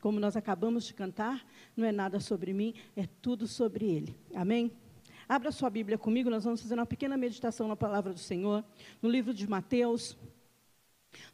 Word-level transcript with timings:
Como 0.00 0.18
nós 0.18 0.38
acabamos 0.38 0.84
de 0.84 0.94
cantar, 0.94 1.46
não 1.76 1.86
é 1.86 1.92
nada 1.92 2.18
sobre 2.18 2.50
mim, 2.50 2.72
é 2.96 3.06
tudo 3.20 3.46
sobre 3.46 3.84
Ele. 3.84 4.16
Amém? 4.34 4.72
Abra 5.28 5.52
sua 5.52 5.68
Bíblia 5.68 5.98
comigo, 5.98 6.30
nós 6.30 6.44
vamos 6.44 6.62
fazer 6.62 6.76
uma 6.76 6.86
pequena 6.86 7.14
meditação 7.14 7.68
na 7.68 7.76
palavra 7.76 8.14
do 8.14 8.18
Senhor, 8.18 8.64
no 9.02 9.10
livro 9.10 9.34
de 9.34 9.46
Mateus, 9.46 10.16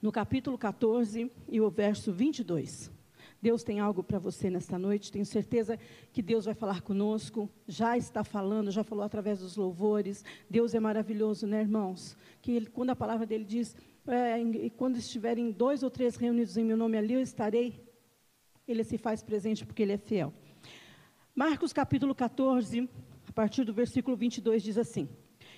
no 0.03 0.11
capítulo 0.11 0.59
14 0.59 1.31
e 1.49 1.61
o 1.61 1.71
verso 1.71 2.12
22. 2.12 2.91
Deus 3.41 3.62
tem 3.62 3.79
algo 3.79 4.03
para 4.03 4.19
você 4.19 4.51
nesta 4.51 4.77
noite, 4.77 5.13
tenho 5.13 5.24
certeza 5.24 5.79
que 6.13 6.21
Deus 6.21 6.47
vai 6.47 6.54
falar 6.54 6.81
conosco, 6.81 7.49
já 7.69 7.97
está 7.97 8.24
falando, 8.24 8.72
já 8.72 8.83
falou 8.83 9.04
através 9.04 9.38
dos 9.38 9.56
louvores. 9.56 10.24
Deus 10.51 10.74
é 10.74 10.81
maravilhoso, 10.81 11.47
né, 11.47 11.61
irmãos? 11.61 12.17
Que 12.43 12.51
ele, 12.51 12.67
quando 12.67 12.90
a 12.90 12.97
palavra 12.97 13.24
dele 13.24 13.45
diz, 13.45 13.77
é, 14.04 14.40
quando 14.71 14.97
estiverem 14.97 15.53
dois 15.53 15.85
ou 15.85 15.90
três 15.90 16.16
reunidos 16.16 16.56
em 16.56 16.65
meu 16.65 16.77
nome 16.77 16.98
ali, 16.98 17.15
eu 17.15 17.20
estarei 17.20 17.86
ele 18.66 18.83
se 18.84 18.98
faz 18.98 19.23
presente 19.23 19.64
porque 19.64 19.83
ele 19.83 19.92
é 19.92 19.98
fiel. 19.98 20.33
Marcos 21.34 21.73
capítulo 21.73 22.15
14, 22.15 22.88
a 23.29 23.33
partir 23.33 23.65
do 23.65 23.73
versículo 23.73 24.16
22, 24.16 24.62
diz 24.62 24.79
assim: 24.79 25.09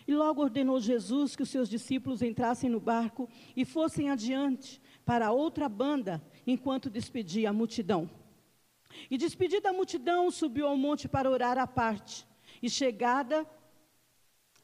E 0.06 0.14
logo 0.14 0.42
ordenou 0.42 0.80
Jesus 0.80 1.34
que 1.34 1.42
os 1.42 1.48
seus 1.48 1.68
discípulos 1.68 2.22
entrassem 2.22 2.68
no 2.68 2.80
barco 2.80 3.28
e 3.56 3.64
fossem 3.64 4.10
adiante 4.10 4.80
para 5.04 5.32
outra 5.32 5.68
banda, 5.68 6.22
enquanto 6.46 6.90
despedia 6.90 7.50
a 7.50 7.52
multidão. 7.52 8.10
E 9.10 9.16
despedida 9.16 9.70
a 9.70 9.72
multidão, 9.72 10.30
subiu 10.30 10.66
ao 10.66 10.76
monte 10.76 11.08
para 11.08 11.30
orar 11.30 11.58
à 11.58 11.66
parte. 11.66 12.26
E 12.62 12.68
chegada, 12.68 13.46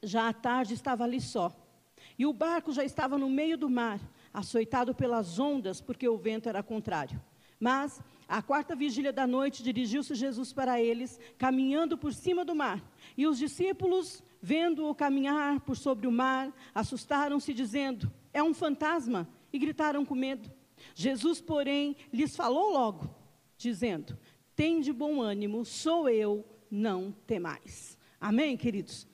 já 0.03 0.27
à 0.27 0.33
tarde, 0.33 0.73
estava 0.73 1.03
ali 1.03 1.21
só. 1.21 1.55
E 2.17 2.25
o 2.25 2.33
barco 2.33 2.71
já 2.71 2.83
estava 2.83 3.17
no 3.17 3.29
meio 3.29 3.57
do 3.57 3.69
mar, 3.69 3.99
açoitado 4.33 4.93
pelas 4.93 5.39
ondas, 5.39 5.81
porque 5.81 6.07
o 6.07 6.17
vento 6.17 6.49
era 6.49 6.61
contrário. 6.61 7.21
Mas 7.59 8.01
à 8.27 8.41
quarta 8.41 8.75
vigília 8.75 9.13
da 9.13 9.27
noite, 9.27 9.63
dirigiu-se 9.63 10.15
Jesus 10.15 10.51
para 10.51 10.81
eles, 10.81 11.19
caminhando 11.37 11.97
por 11.97 12.13
cima 12.13 12.43
do 12.43 12.55
mar. 12.55 12.83
E 13.15 13.27
os 13.27 13.37
discípulos, 13.37 14.23
vendo-o 14.41 14.95
caminhar 14.95 15.59
por 15.61 15.77
sobre 15.77 16.07
o 16.07 16.11
mar, 16.11 16.53
assustaram-se, 16.73 17.53
dizendo: 17.53 18.11
É 18.33 18.41
um 18.41 18.53
fantasma, 18.53 19.27
e 19.51 19.59
gritaram 19.59 20.05
com 20.05 20.15
medo. 20.15 20.51
Jesus, 20.93 21.41
porém, 21.41 21.95
lhes 22.11 22.35
falou 22.35 22.71
logo, 22.73 23.09
dizendo: 23.57 24.17
Tem 24.55 24.81
de 24.81 24.91
bom 24.91 25.21
ânimo, 25.21 25.63
sou 25.63 26.09
eu, 26.09 26.45
não 26.69 27.11
temais. 27.25 27.97
Amém, 28.19 28.57
queridos? 28.57 29.07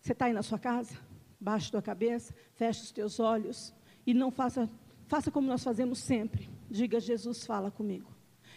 Você 0.00 0.12
está 0.12 0.26
aí 0.26 0.32
na 0.32 0.42
sua 0.42 0.58
casa? 0.58 0.96
Baixe 1.40 1.70
tua 1.70 1.82
cabeça, 1.82 2.34
feche 2.54 2.82
os 2.82 2.92
teus 2.92 3.18
olhos 3.18 3.74
e 4.06 4.14
não 4.14 4.30
faça, 4.30 4.68
faça 5.06 5.30
como 5.30 5.48
nós 5.48 5.62
fazemos 5.62 5.98
sempre. 5.98 6.48
Diga: 6.70 7.00
Jesus, 7.00 7.44
fala 7.44 7.70
comigo. 7.70 8.11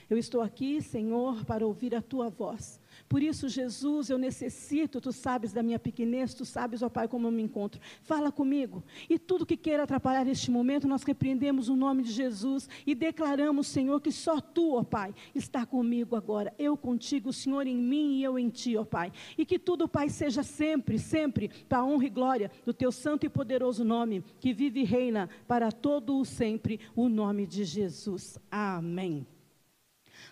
Eu 0.10 0.18
estou 0.18 0.42
aqui, 0.42 0.82
Senhor, 0.82 1.44
para 1.46 1.66
ouvir 1.66 1.96
a 1.96 2.02
tua 2.02 2.30
voz. 2.30 2.80
Por 3.10 3.22
isso, 3.22 3.50
Jesus, 3.50 4.10
eu 4.10 4.18
necessito, 4.18 5.02
tu 5.02 5.12
sabes 5.12 5.52
da 5.52 5.62
minha 5.62 5.80
pequenez, 5.80 6.34
tu 6.34 6.46
sabes, 6.46 6.82
ó 6.82 6.90
Pai, 6.90 7.08
como 7.08 7.28
eu 7.28 7.32
me 7.32 7.42
encontro. 7.42 7.80
Fala 8.02 8.32
comigo. 8.32 8.84
E 9.10 9.20
tudo 9.20 9.46
que 9.46 9.58
queira 9.58 9.84
atrapalhar 9.84 10.28
este 10.28 10.50
momento, 10.50 10.88
nós 10.88 11.04
repreendemos 11.04 11.70
o 11.70 11.76
nome 11.76 12.04
de 12.04 12.12
Jesus 12.12 12.70
e 12.86 12.96
declaramos, 12.96 13.68
Senhor, 13.68 14.00
que 14.02 14.12
só 14.12 14.40
tu, 14.40 14.76
ó 14.76 14.84
Pai, 14.84 15.14
está 15.34 15.66
comigo 15.66 16.16
agora. 16.16 16.54
Eu 16.58 16.78
contigo, 16.78 17.34
Senhor 17.34 17.68
em 17.68 17.78
mim 17.78 18.18
e 18.18 18.24
eu 18.24 18.40
em 18.40 18.50
ti, 18.50 18.76
ó 18.78 18.86
Pai. 18.86 19.12
E 19.38 19.46
que 19.46 19.60
tudo, 19.60 19.88
Pai, 19.88 20.10
seja 20.10 20.44
sempre, 20.44 20.98
sempre 20.98 21.50
para 21.68 21.80
a 21.80 21.86
honra 21.86 22.06
e 22.06 22.10
glória 22.10 22.52
do 22.64 22.74
teu 22.74 22.92
santo 22.92 23.26
e 23.26 23.30
poderoso 23.30 23.84
nome, 23.84 24.24
que 24.40 24.54
vive 24.54 24.82
e 24.82 24.86
reina 24.86 25.30
para 25.48 25.72
todo 25.72 26.18
o 26.18 26.26
sempre, 26.26 26.80
o 26.96 27.10
nome 27.10 27.46
de 27.46 27.64
Jesus. 27.64 28.38
Amém. 28.50 29.35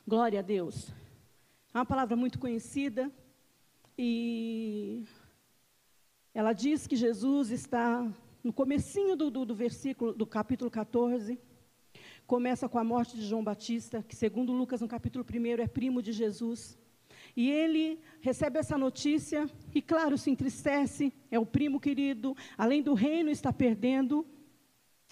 Glória 0.06 0.40
a 0.40 0.42
Deus. 0.42 0.92
É 1.74 1.78
uma 1.78 1.86
palavra 1.86 2.14
muito 2.14 2.38
conhecida 2.38 3.10
e 3.98 5.06
ela 6.34 6.52
diz 6.52 6.86
que 6.86 6.98
Jesus 6.98 7.52
está 7.52 8.12
no 8.44 8.52
comecinho 8.52 9.16
do, 9.16 9.32
do, 9.32 9.46
do, 9.46 9.56
versículo 9.56 10.14
do 10.14 10.26
capítulo 10.28 10.70
14. 10.70 11.40
Começa 12.28 12.68
com 12.68 12.78
a 12.78 12.84
morte 12.84 13.16
de 13.16 13.26
João 13.26 13.46
Batista, 13.46 14.04
que 14.04 14.14
segundo 14.14 14.52
Lucas 14.52 14.82
no 14.82 14.90
capítulo 14.90 15.26
1 15.26 15.62
é 15.62 15.68
primo 15.68 16.02
de 16.02 16.12
Jesus. 16.12 16.78
E 17.34 17.50
ele 17.50 17.98
recebe 18.20 18.60
essa 18.60 18.78
notícia 18.78 19.50
e, 19.74 19.82
claro, 19.82 20.18
se 20.18 20.30
entristece, 20.30 21.14
é 21.32 21.40
o 21.40 21.46
primo 21.46 21.80
querido, 21.80 22.36
além 22.58 22.84
do 22.84 22.94
reino 22.94 23.30
está 23.30 23.54
perdendo, 23.54 24.28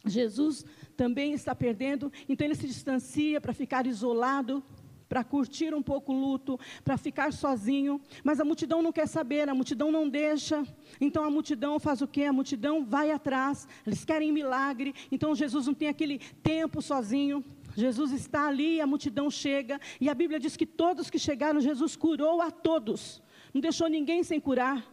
Jesus 0.06 0.66
também 0.98 1.32
está 1.32 1.56
perdendo, 1.56 2.12
então 2.28 2.46
ele 2.46 2.56
se 2.56 2.68
distancia 2.68 3.40
para 3.40 3.54
ficar 3.54 3.86
isolado 3.86 4.64
para 5.12 5.26
curtir 5.26 5.74
um 5.74 5.82
pouco 5.84 6.14
o 6.14 6.16
luto, 6.16 6.58
para 6.86 6.96
ficar 6.96 7.34
sozinho, 7.34 8.00
mas 8.24 8.40
a 8.40 8.46
multidão 8.46 8.82
não 8.82 8.94
quer 8.94 9.08
saber, 9.10 9.50
a 9.50 9.54
multidão 9.54 9.92
não 9.92 10.08
deixa. 10.08 10.66
Então 11.02 11.26
a 11.26 11.30
multidão 11.30 11.78
faz 11.82 12.02
o 12.02 12.08
quê? 12.08 12.24
A 12.24 12.32
multidão 12.32 12.86
vai 12.86 13.12
atrás, 13.12 13.68
eles 13.86 14.06
querem 14.06 14.32
milagre. 14.32 14.96
Então 15.12 15.36
Jesus 15.36 15.68
não 15.68 15.74
tem 15.74 15.90
aquele 15.90 16.18
tempo 16.42 16.82
sozinho. 16.82 17.44
Jesus 17.76 18.14
está 18.14 18.48
ali 18.48 18.76
e 18.76 18.82
a 18.82 18.88
multidão 18.88 19.30
chega, 19.30 19.82
e 20.00 20.08
a 20.08 20.14
Bíblia 20.14 20.40
diz 20.40 20.56
que 20.56 20.66
todos 20.66 21.10
que 21.10 21.20
chegaram, 21.20 21.60
Jesus 21.60 21.98
curou 21.98 22.42
a 22.42 22.50
todos, 22.50 23.22
não 23.54 23.60
deixou 23.60 23.90
ninguém 23.90 24.24
sem 24.24 24.40
curar. 24.40 24.86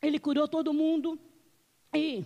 Ele 0.00 0.20
curou 0.20 0.46
todo 0.46 0.72
mundo, 0.72 1.18
e 1.92 2.24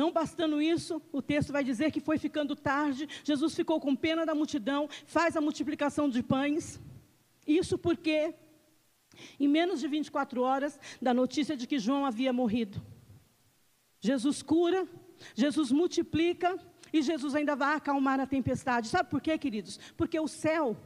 não 0.00 0.10
bastando 0.10 0.62
isso, 0.62 1.02
o 1.12 1.20
texto 1.20 1.52
vai 1.52 1.62
dizer 1.62 1.90
que 1.92 2.00
foi 2.00 2.16
ficando 2.16 2.56
tarde, 2.56 3.06
Jesus 3.22 3.54
ficou 3.54 3.78
com 3.78 3.94
pena 3.94 4.24
da 4.24 4.34
multidão, 4.34 4.88
faz 5.04 5.36
a 5.36 5.42
multiplicação 5.42 6.08
de 6.08 6.22
pães. 6.22 6.80
Isso 7.46 7.76
porque, 7.76 8.34
em 9.38 9.46
menos 9.46 9.78
de 9.80 9.88
24 9.88 10.40
horas, 10.40 10.80
da 11.02 11.12
notícia 11.12 11.54
de 11.54 11.66
que 11.66 11.78
João 11.78 12.06
havia 12.06 12.32
morrido. 12.32 12.80
Jesus 14.00 14.40
cura, 14.40 14.88
Jesus 15.34 15.70
multiplica 15.70 16.58
e 16.90 17.02
Jesus 17.02 17.34
ainda 17.34 17.54
vai 17.54 17.76
acalmar 17.76 18.18
a 18.20 18.26
tempestade. 18.26 18.88
Sabe 18.88 19.10
por 19.10 19.20
quê, 19.20 19.36
queridos? 19.36 19.78
Porque 19.98 20.18
o 20.18 20.26
céu 20.26 20.78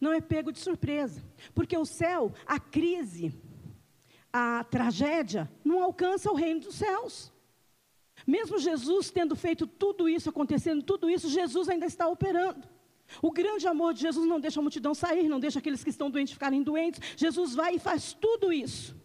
não 0.00 0.12
é 0.12 0.20
pego 0.20 0.50
de 0.50 0.58
surpresa. 0.58 1.22
Porque 1.54 1.76
o 1.76 1.84
céu, 1.84 2.34
a 2.44 2.58
crise, 2.58 3.32
a 4.32 4.64
tragédia, 4.64 5.48
não 5.64 5.80
alcança 5.80 6.32
o 6.32 6.34
reino 6.34 6.62
dos 6.62 6.74
céus. 6.74 7.32
Mesmo 8.26 8.58
Jesus 8.58 9.10
tendo 9.10 9.34
feito 9.34 9.66
tudo 9.66 10.08
isso, 10.08 10.28
acontecendo 10.28 10.82
tudo 10.82 11.08
isso, 11.08 11.28
Jesus 11.28 11.68
ainda 11.68 11.86
está 11.86 12.08
operando. 12.08 12.68
O 13.20 13.30
grande 13.30 13.66
amor 13.66 13.92
de 13.92 14.02
Jesus 14.02 14.26
não 14.26 14.38
deixa 14.38 14.60
a 14.60 14.62
multidão 14.62 14.94
sair, 14.94 15.28
não 15.28 15.40
deixa 15.40 15.58
aqueles 15.58 15.82
que 15.82 15.90
estão 15.90 16.10
doentes 16.10 16.32
ficarem 16.32 16.62
doentes. 16.62 17.00
Jesus 17.16 17.54
vai 17.54 17.76
e 17.76 17.78
faz 17.78 18.12
tudo 18.12 18.52
isso 18.52 18.96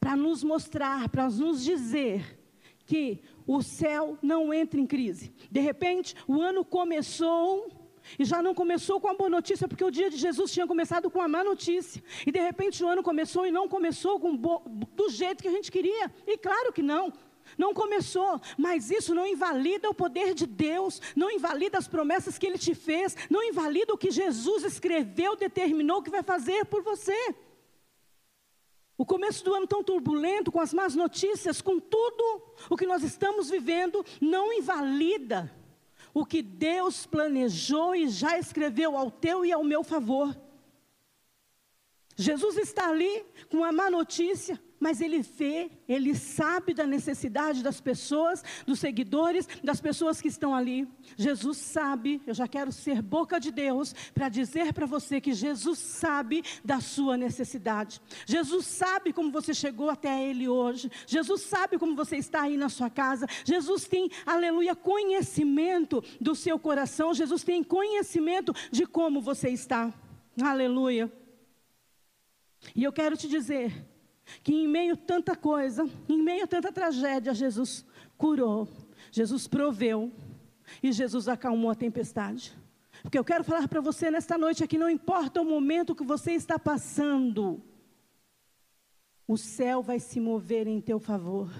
para 0.00 0.16
nos 0.16 0.42
mostrar, 0.42 1.08
para 1.08 1.28
nos 1.28 1.62
dizer 1.62 2.38
que 2.86 3.22
o 3.46 3.62
céu 3.62 4.18
não 4.20 4.52
entra 4.52 4.80
em 4.80 4.86
crise. 4.86 5.32
De 5.50 5.60
repente, 5.60 6.14
o 6.26 6.40
ano 6.40 6.64
começou 6.64 7.70
e 8.18 8.24
já 8.24 8.42
não 8.42 8.54
começou 8.54 9.00
com 9.00 9.08
a 9.08 9.14
boa 9.14 9.30
notícia, 9.30 9.66
porque 9.66 9.84
o 9.84 9.90
dia 9.90 10.10
de 10.10 10.16
Jesus 10.16 10.52
tinha 10.52 10.66
começado 10.66 11.10
com 11.10 11.20
a 11.20 11.28
má 11.28 11.42
notícia. 11.42 12.02
E 12.26 12.30
de 12.30 12.38
repente 12.38 12.84
o 12.84 12.88
ano 12.88 13.02
começou 13.02 13.46
e 13.46 13.50
não 13.50 13.68
começou 13.68 14.20
com 14.20 14.36
do 14.36 15.08
jeito 15.08 15.42
que 15.42 15.48
a 15.48 15.52
gente 15.52 15.72
queria. 15.72 16.12
E 16.26 16.36
claro 16.36 16.72
que 16.72 16.82
não. 16.82 17.12
Não 17.56 17.74
começou, 17.74 18.40
mas 18.56 18.90
isso 18.90 19.14
não 19.14 19.26
invalida 19.26 19.88
o 19.88 19.94
poder 19.94 20.34
de 20.34 20.46
Deus, 20.46 21.00
não 21.14 21.30
invalida 21.30 21.78
as 21.78 21.88
promessas 21.88 22.38
que 22.38 22.46
Ele 22.46 22.58
te 22.58 22.74
fez, 22.74 23.16
não 23.30 23.42
invalida 23.42 23.92
o 23.92 23.98
que 23.98 24.10
Jesus 24.10 24.64
escreveu, 24.64 25.36
determinou 25.36 26.02
que 26.02 26.10
vai 26.10 26.22
fazer 26.22 26.64
por 26.66 26.82
você. 26.82 27.34
O 28.96 29.04
começo 29.04 29.44
do 29.44 29.52
ano 29.54 29.66
tão 29.66 29.82
turbulento, 29.82 30.52
com 30.52 30.60
as 30.60 30.72
más 30.72 30.94
notícias, 30.94 31.60
com 31.60 31.80
tudo 31.80 32.42
o 32.70 32.76
que 32.76 32.86
nós 32.86 33.02
estamos 33.02 33.50
vivendo, 33.50 34.04
não 34.20 34.52
invalida 34.52 35.52
o 36.12 36.24
que 36.24 36.40
Deus 36.40 37.04
planejou 37.04 37.94
e 37.94 38.08
já 38.08 38.38
escreveu 38.38 38.96
ao 38.96 39.10
teu 39.10 39.44
e 39.44 39.52
ao 39.52 39.64
meu 39.64 39.82
favor. 39.82 40.43
Jesus 42.16 42.56
está 42.58 42.88
ali 42.88 43.24
com 43.50 43.64
a 43.64 43.72
má 43.72 43.90
notícia, 43.90 44.60
mas 44.78 45.00
ele 45.00 45.22
vê, 45.22 45.70
ele 45.88 46.14
sabe 46.14 46.74
da 46.74 46.86
necessidade 46.86 47.62
das 47.62 47.80
pessoas, 47.80 48.44
dos 48.66 48.78
seguidores, 48.78 49.48
das 49.62 49.80
pessoas 49.80 50.20
que 50.20 50.28
estão 50.28 50.54
ali. 50.54 50.86
Jesus 51.16 51.56
sabe, 51.56 52.20
eu 52.26 52.34
já 52.34 52.46
quero 52.46 52.70
ser 52.70 53.00
boca 53.00 53.40
de 53.40 53.50
Deus 53.50 53.94
para 54.12 54.28
dizer 54.28 54.74
para 54.74 54.84
você 54.84 55.20
que 55.20 55.32
Jesus 55.32 55.78
sabe 55.78 56.44
da 56.64 56.80
sua 56.80 57.16
necessidade. 57.16 58.00
Jesus 58.26 58.66
sabe 58.66 59.12
como 59.12 59.32
você 59.32 59.54
chegou 59.54 59.88
até 59.88 60.22
Ele 60.22 60.48
hoje. 60.48 60.90
Jesus 61.06 61.40
sabe 61.42 61.78
como 61.78 61.96
você 61.96 62.16
está 62.16 62.42
aí 62.42 62.56
na 62.56 62.68
sua 62.68 62.90
casa. 62.90 63.26
Jesus 63.44 63.86
tem, 63.86 64.10
aleluia, 64.26 64.76
conhecimento 64.76 66.04
do 66.20 66.34
seu 66.34 66.58
coração. 66.58 67.14
Jesus 67.14 67.42
tem 67.42 67.64
conhecimento 67.64 68.54
de 68.70 68.86
como 68.86 69.20
você 69.20 69.48
está. 69.48 69.92
Aleluia. 70.40 71.10
E 72.74 72.84
eu 72.84 72.92
quero 72.92 73.16
te 73.16 73.28
dizer 73.28 73.84
que 74.42 74.54
em 74.54 74.68
meio 74.68 74.94
a 74.94 74.96
tanta 74.96 75.36
coisa, 75.36 75.88
em 76.08 76.22
meio 76.22 76.44
a 76.44 76.46
tanta 76.46 76.72
tragédia, 76.72 77.34
Jesus 77.34 77.84
curou, 78.16 78.68
Jesus 79.10 79.46
proveu 79.46 80.12
e 80.82 80.92
Jesus 80.92 81.28
acalmou 81.28 81.70
a 81.70 81.74
tempestade. 81.74 82.52
Porque 83.02 83.18
eu 83.18 83.24
quero 83.24 83.44
falar 83.44 83.68
para 83.68 83.80
você 83.80 84.10
nesta 84.10 84.38
noite 84.38 84.64
aqui, 84.64 84.78
não 84.78 84.88
importa 84.88 85.40
o 85.40 85.44
momento 85.44 85.94
que 85.94 86.04
você 86.04 86.32
está 86.32 86.58
passando, 86.58 87.62
o 89.26 89.36
céu 89.36 89.82
vai 89.82 89.98
se 89.98 90.20
mover 90.20 90.66
em 90.66 90.80
teu 90.80 90.98
favor. 90.98 91.50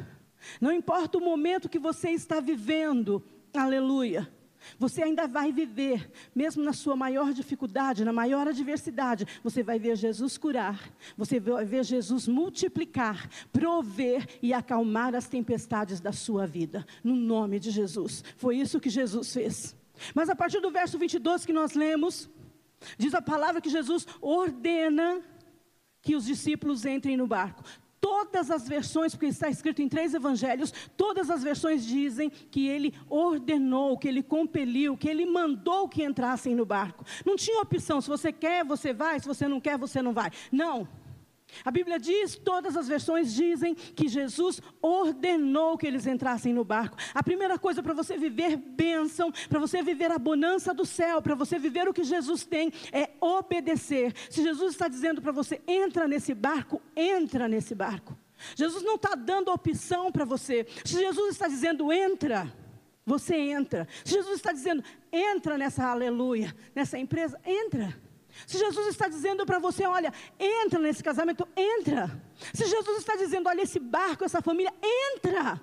Não 0.60 0.72
importa 0.72 1.18
o 1.18 1.20
momento 1.20 1.68
que 1.68 1.78
você 1.78 2.10
está 2.10 2.40
vivendo, 2.40 3.22
aleluia. 3.52 4.30
Você 4.78 5.02
ainda 5.02 5.26
vai 5.26 5.52
viver, 5.52 6.10
mesmo 6.34 6.62
na 6.62 6.72
sua 6.72 6.96
maior 6.96 7.32
dificuldade, 7.32 8.04
na 8.04 8.12
maior 8.12 8.48
adversidade, 8.48 9.26
você 9.42 9.62
vai 9.62 9.78
ver 9.78 9.96
Jesus 9.96 10.36
curar, 10.38 10.90
você 11.16 11.40
vai 11.40 11.64
ver 11.64 11.84
Jesus 11.84 12.26
multiplicar, 12.28 13.28
prover 13.52 14.26
e 14.42 14.52
acalmar 14.52 15.14
as 15.14 15.28
tempestades 15.28 16.00
da 16.00 16.12
sua 16.12 16.46
vida, 16.46 16.86
no 17.02 17.14
nome 17.14 17.58
de 17.58 17.70
Jesus. 17.70 18.24
Foi 18.36 18.56
isso 18.56 18.80
que 18.80 18.90
Jesus 18.90 19.32
fez. 19.32 19.76
Mas 20.14 20.28
a 20.28 20.36
partir 20.36 20.60
do 20.60 20.70
verso 20.70 20.98
22 20.98 21.46
que 21.46 21.52
nós 21.52 21.74
lemos, 21.74 22.28
diz 22.98 23.14
a 23.14 23.22
palavra 23.22 23.60
que 23.60 23.70
Jesus 23.70 24.06
ordena 24.20 25.22
que 26.02 26.14
os 26.14 26.26
discípulos 26.26 26.84
entrem 26.84 27.16
no 27.16 27.26
barco. 27.26 27.62
Todas 28.04 28.50
as 28.50 28.68
versões, 28.68 29.14
porque 29.14 29.28
está 29.28 29.48
escrito 29.48 29.80
em 29.80 29.88
três 29.88 30.12
evangelhos, 30.12 30.70
todas 30.94 31.30
as 31.30 31.42
versões 31.42 31.86
dizem 31.86 32.28
que 32.28 32.68
ele 32.68 32.92
ordenou, 33.08 33.96
que 33.96 34.06
ele 34.06 34.22
compeliu, 34.22 34.94
que 34.94 35.08
ele 35.08 35.24
mandou 35.24 35.88
que 35.88 36.04
entrassem 36.04 36.54
no 36.54 36.66
barco. 36.66 37.02
Não 37.24 37.34
tinha 37.34 37.62
opção, 37.62 38.02
se 38.02 38.08
você 38.08 38.30
quer, 38.30 38.62
você 38.62 38.92
vai, 38.92 39.18
se 39.18 39.26
você 39.26 39.48
não 39.48 39.58
quer, 39.58 39.78
você 39.78 40.02
não 40.02 40.12
vai. 40.12 40.30
Não. 40.52 40.86
A 41.64 41.70
Bíblia 41.70 41.98
diz, 41.98 42.36
todas 42.36 42.76
as 42.76 42.88
versões 42.88 43.34
dizem 43.34 43.74
que 43.74 44.08
Jesus 44.08 44.60
ordenou 44.80 45.76
que 45.76 45.86
eles 45.86 46.06
entrassem 46.06 46.52
no 46.52 46.64
barco. 46.64 46.96
A 47.12 47.22
primeira 47.22 47.58
coisa 47.58 47.82
para 47.82 47.92
você 47.92 48.16
viver 48.16 48.56
bênção, 48.56 49.30
para 49.48 49.58
você 49.58 49.82
viver 49.82 50.10
a 50.10 50.18
bonança 50.18 50.72
do 50.72 50.86
céu, 50.86 51.20
para 51.20 51.34
você 51.34 51.58
viver 51.58 51.88
o 51.88 51.92
que 51.92 52.04
Jesus 52.04 52.44
tem, 52.44 52.72
é 52.92 53.10
obedecer. 53.20 54.14
Se 54.30 54.42
Jesus 54.42 54.72
está 54.72 54.88
dizendo 54.88 55.20
para 55.20 55.32
você, 55.32 55.60
entra 55.66 56.08
nesse 56.08 56.34
barco, 56.34 56.80
entra 56.96 57.46
nesse 57.48 57.74
barco. 57.74 58.16
Jesus 58.56 58.82
não 58.82 58.96
está 58.96 59.14
dando 59.14 59.50
opção 59.50 60.10
para 60.10 60.24
você. 60.24 60.66
Se 60.84 60.98
Jesus 60.98 61.32
está 61.32 61.48
dizendo, 61.48 61.92
entra, 61.92 62.52
você 63.06 63.36
entra. 63.36 63.86
Se 64.04 64.14
Jesus 64.14 64.36
está 64.36 64.52
dizendo, 64.52 64.82
entra 65.12 65.56
nessa 65.58 65.86
aleluia, 65.86 66.54
nessa 66.74 66.98
empresa, 66.98 67.38
entra. 67.44 67.94
Se 68.46 68.58
Jesus 68.58 68.88
está 68.88 69.08
dizendo 69.08 69.46
para 69.46 69.58
você, 69.58 69.86
olha, 69.86 70.12
entra 70.38 70.78
nesse 70.78 71.02
casamento, 71.02 71.46
entra. 71.56 72.10
Se 72.52 72.66
Jesus 72.66 72.98
está 72.98 73.16
dizendo, 73.16 73.48
olha, 73.48 73.62
esse 73.62 73.78
barco, 73.78 74.24
essa 74.24 74.42
família, 74.42 74.72
entra. 74.82 75.60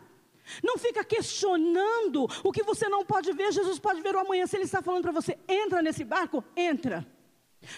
Não 0.63 0.77
fica 0.77 1.03
questionando 1.03 2.27
o 2.43 2.51
que 2.51 2.63
você 2.63 2.89
não 2.89 3.05
pode 3.05 3.31
ver, 3.33 3.51
Jesus 3.51 3.79
pode 3.79 4.01
ver 4.01 4.15
o 4.15 4.19
amanhã. 4.19 4.47
Se 4.47 4.55
Ele 4.57 4.65
está 4.65 4.81
falando 4.81 5.03
para 5.03 5.11
você, 5.11 5.37
entra 5.47 5.81
nesse 5.81 6.03
barco, 6.03 6.43
entra. 6.55 7.05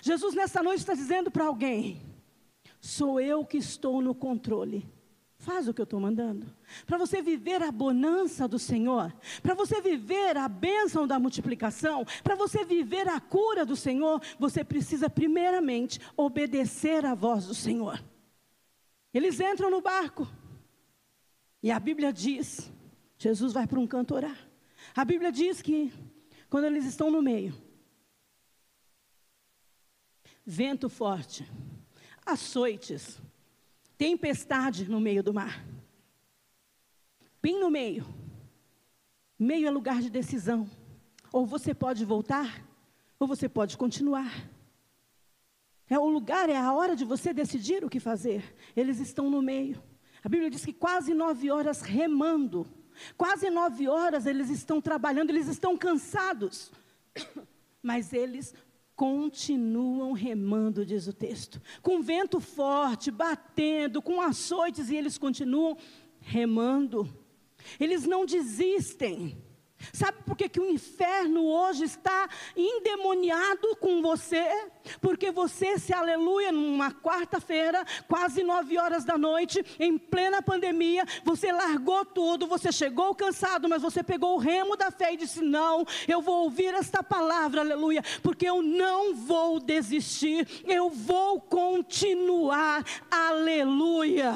Jesus 0.02 0.34
nessa 0.34 0.64
noite 0.64 0.80
está 0.80 0.94
dizendo 0.94 1.30
para 1.30 1.46
alguém: 1.46 2.02
sou 2.80 3.20
eu 3.20 3.46
que 3.46 3.58
estou 3.58 4.02
no 4.02 4.16
controle. 4.16 4.86
Faz 5.44 5.68
o 5.68 5.74
que 5.74 5.82
eu 5.82 5.84
estou 5.84 6.00
mandando. 6.00 6.48
Para 6.86 6.98
você 6.98 7.22
viver 7.22 7.62
a 7.62 7.70
bonança 7.70 8.48
do 8.48 8.58
Senhor, 8.58 9.14
para 9.42 9.54
você 9.54 9.82
viver 9.82 10.38
a 10.38 10.48
bênção 10.48 11.06
da 11.06 11.20
multiplicação, 11.20 12.06
para 12.24 12.34
você 12.34 12.64
viver 12.64 13.10
a 13.10 13.20
cura 13.20 13.66
do 13.66 13.76
Senhor, 13.76 14.22
você 14.40 14.64
precisa 14.64 15.10
primeiramente 15.10 16.00
obedecer 16.16 17.06
à 17.06 17.14
voz 17.14 17.46
do 17.46 17.54
Senhor. 17.54 18.02
Eles 19.14 19.38
entram 19.42 19.70
no 19.70 19.82
barco, 19.82 20.26
e 21.62 21.70
a 21.72 21.78
Bíblia 21.78 22.14
diz: 22.14 22.72
Jesus 23.18 23.52
vai 23.52 23.68
para 23.68 23.82
um 23.82 23.86
canto 23.86 24.16
orar. 24.16 24.38
A 24.96 25.04
Bíblia 25.04 25.30
diz 25.30 25.62
que, 25.62 25.92
quando 26.50 26.64
eles 26.64 26.86
estão 26.86 27.12
no 27.12 27.22
meio, 27.22 27.54
vento 30.46 30.88
forte, 30.88 31.46
açoites, 32.26 33.22
tempestade 34.04 34.84
no 34.92 35.00
meio 35.00 35.24
do 35.24 35.34
mar. 35.34 35.66
Bem 37.42 37.58
no 37.58 37.72
meio. 37.72 38.06
Meio 39.40 39.66
é 39.66 39.72
lugar 39.72 40.02
de 40.02 40.10
decisão. 40.10 40.70
Ou 41.32 41.46
você 41.46 41.74
pode 41.74 42.04
voltar, 42.04 42.66
ou 43.18 43.26
você 43.26 43.48
pode 43.48 43.78
continuar. 43.78 44.30
É 45.90 45.98
o 45.98 46.06
lugar, 46.06 46.50
é 46.50 46.58
a 46.58 46.74
hora 46.74 46.98
de 46.98 47.06
você 47.06 47.34
decidir 47.34 47.86
o 47.86 47.90
que 47.90 47.98
fazer. 47.98 48.54
Eles 48.76 49.00
estão 49.00 49.30
no 49.30 49.42
meio. 49.42 49.82
A 50.22 50.28
Bíblia 50.28 50.50
diz 50.50 50.66
que 50.66 50.74
quase 50.74 51.14
nove 51.14 51.50
horas 51.50 51.82
remando. 51.82 52.68
Quase 53.18 53.50
nove 53.50 53.88
horas 53.88 54.26
eles 54.26 54.50
estão 54.50 54.82
trabalhando, 54.82 55.30
eles 55.30 55.48
estão 55.48 55.78
cansados. 55.78 56.74
Mas 57.82 58.12
eles 58.12 58.54
continuam 59.04 60.14
remando, 60.14 60.86
diz 60.86 61.08
o 61.08 61.12
texto, 61.12 61.62
com 61.82 62.02
vento 62.02 62.40
forte, 62.40 63.12
batendo, 63.12 64.02
com 64.02 64.22
açoites, 64.22 64.90
e 64.90 64.96
eles 64.96 65.18
continuam 65.18 65.78
remando. 66.22 67.14
Eles 67.78 68.06
não 68.06 68.26
desistem. 68.26 69.43
Sabe 69.92 70.20
por 70.26 70.38
que, 70.38 70.48
que 70.48 70.60
o 70.60 70.70
inferno 70.70 71.46
hoje 71.46 71.84
está 71.84 72.30
endemoniado 72.56 73.76
com 73.78 74.02
você? 74.02 74.70
Porque 75.02 75.32
você 75.32 75.78
se 75.78 75.94
aleluia 75.94 76.52
numa 76.52 76.92
quarta-feira, 76.92 77.86
quase 78.08 78.44
nove 78.44 78.78
horas 78.78 79.04
da 79.04 79.18
noite, 79.18 79.64
em 79.80 79.98
plena 79.98 80.42
pandemia, 80.42 81.06
você 81.24 81.52
largou 81.52 82.06
tudo, 82.06 82.48
você 82.48 82.72
chegou 82.72 83.16
cansado, 83.16 83.68
mas 83.68 83.82
você 83.82 84.04
pegou 84.04 84.36
o 84.36 84.40
remo 84.40 84.76
da 84.76 84.92
fé 84.92 85.14
e 85.14 85.18
disse: 85.18 85.42
Não, 85.42 85.86
eu 86.08 86.22
vou 86.22 86.44
ouvir 86.44 86.74
esta 86.74 87.02
palavra, 87.02 87.62
aleluia, 87.62 88.04
porque 88.22 88.48
eu 88.48 88.62
não 88.62 89.16
vou 89.16 89.60
desistir, 89.60 90.48
eu 90.66 90.90
vou 90.90 91.40
continuar, 91.42 92.84
aleluia. 93.10 94.34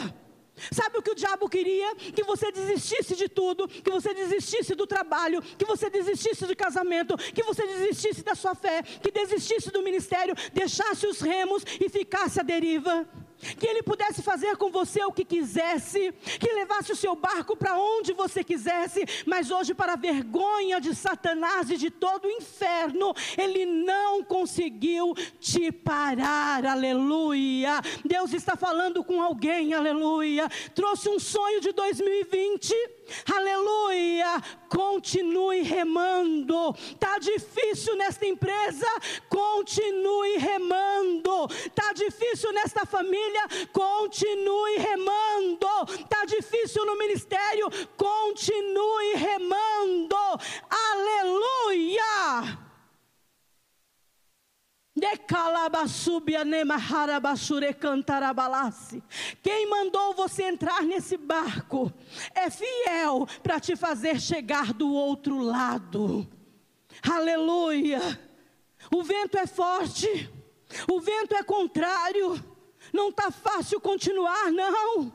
Sabe 0.72 0.98
o 0.98 1.02
que 1.02 1.12
o 1.12 1.16
diabo 1.16 1.48
queria? 1.50 1.96
Que 1.96 2.24
você 2.24 2.52
desistisse 2.52 3.16
de 3.16 3.30
tudo, 3.30 3.68
que 3.68 3.92
você 3.92 4.14
desistisse 4.14 4.76
do 4.76 4.88
trabalho, 4.88 5.42
que 5.42 5.66
você 5.66 5.90
desistisse 5.90 6.46
do 6.46 6.56
casamento, 6.56 7.18
que 7.18 7.44
você 7.44 7.66
desistisse 7.66 8.24
da 8.24 8.36
sua 8.36 8.56
fé, 8.56 8.82
que 8.82 9.12
desistisse 9.12 9.72
do 9.72 9.82
ministério, 9.82 10.36
deixasse 10.54 11.06
os 11.08 11.22
remos 11.22 11.64
e 11.80 11.90
ficasse 11.90 12.40
à 12.40 12.44
deriva 12.44 13.08
que 13.60 13.68
Ele 13.68 13.84
pudesse 13.84 14.22
fazer 14.22 14.58
com 14.58 14.70
você 14.70 15.04
o 15.04 15.12
que 15.12 15.24
quisesse, 15.24 16.14
que 16.40 16.54
levasse 16.54 16.92
o 16.92 16.96
seu 16.96 17.16
barco 17.16 17.56
para 17.56 17.78
onde 17.78 18.14
você 18.14 18.44
quisesse, 18.44 19.04
mas 19.26 19.52
hoje, 19.52 19.74
para 19.74 19.94
a 19.94 19.98
vergonha 19.98 20.80
de 20.80 20.96
Satanás 20.96 21.70
e 21.70 21.78
de 21.78 21.90
todo 21.90 22.26
o 22.26 22.32
inferno, 22.32 23.14
Ele 23.38 23.66
não 23.66 24.24
conseguiu 24.24 25.14
te 25.40 25.72
parar, 25.72 26.66
aleluia. 26.66 27.82
Deus 28.04 28.34
está 28.34 28.56
falando 28.56 29.04
com 29.04 29.22
alguém, 29.22 29.74
aleluia. 29.74 30.50
Trouxe 30.74 31.10
um 31.10 31.20
sonho 31.20 31.62
de 31.62 31.72
2020 31.72 32.97
Aleluia! 33.34 34.42
Continue 34.70 35.62
remando. 35.64 36.74
Tá 37.00 37.18
difícil 37.20 37.96
nesta 37.96 38.26
empresa? 38.26 38.88
Continue 39.30 40.38
remando. 40.38 41.48
Tá 41.74 41.94
difícil 41.94 42.52
nesta 42.54 42.86
família? 42.86 43.48
Continue 43.72 44.78
remando. 44.78 45.68
Tá 46.10 46.26
difícil 46.26 46.86
no 46.86 46.98
ministério? 46.98 47.70
Continue 47.96 49.16
remando. 49.16 50.18
Aleluia! 50.70 52.67
Quem 59.42 59.70
mandou 59.70 60.14
você 60.14 60.44
entrar 60.44 60.84
nesse 60.84 61.18
barco 61.18 61.92
é 62.34 62.50
fiel 62.50 63.28
para 63.42 63.60
te 63.60 63.76
fazer 63.76 64.20
chegar 64.20 64.74
do 64.74 64.92
outro 64.94 65.40
lado. 65.40 66.28
Aleluia. 67.02 68.00
O 68.94 69.04
vento 69.04 69.38
é 69.38 69.46
forte, 69.46 70.30
o 70.90 71.00
vento 71.00 71.36
é 71.36 71.44
contrário, 71.44 72.44
não 72.94 73.10
está 73.10 73.32
fácil 73.32 73.82
continuar, 73.82 74.52
não. 74.52 75.12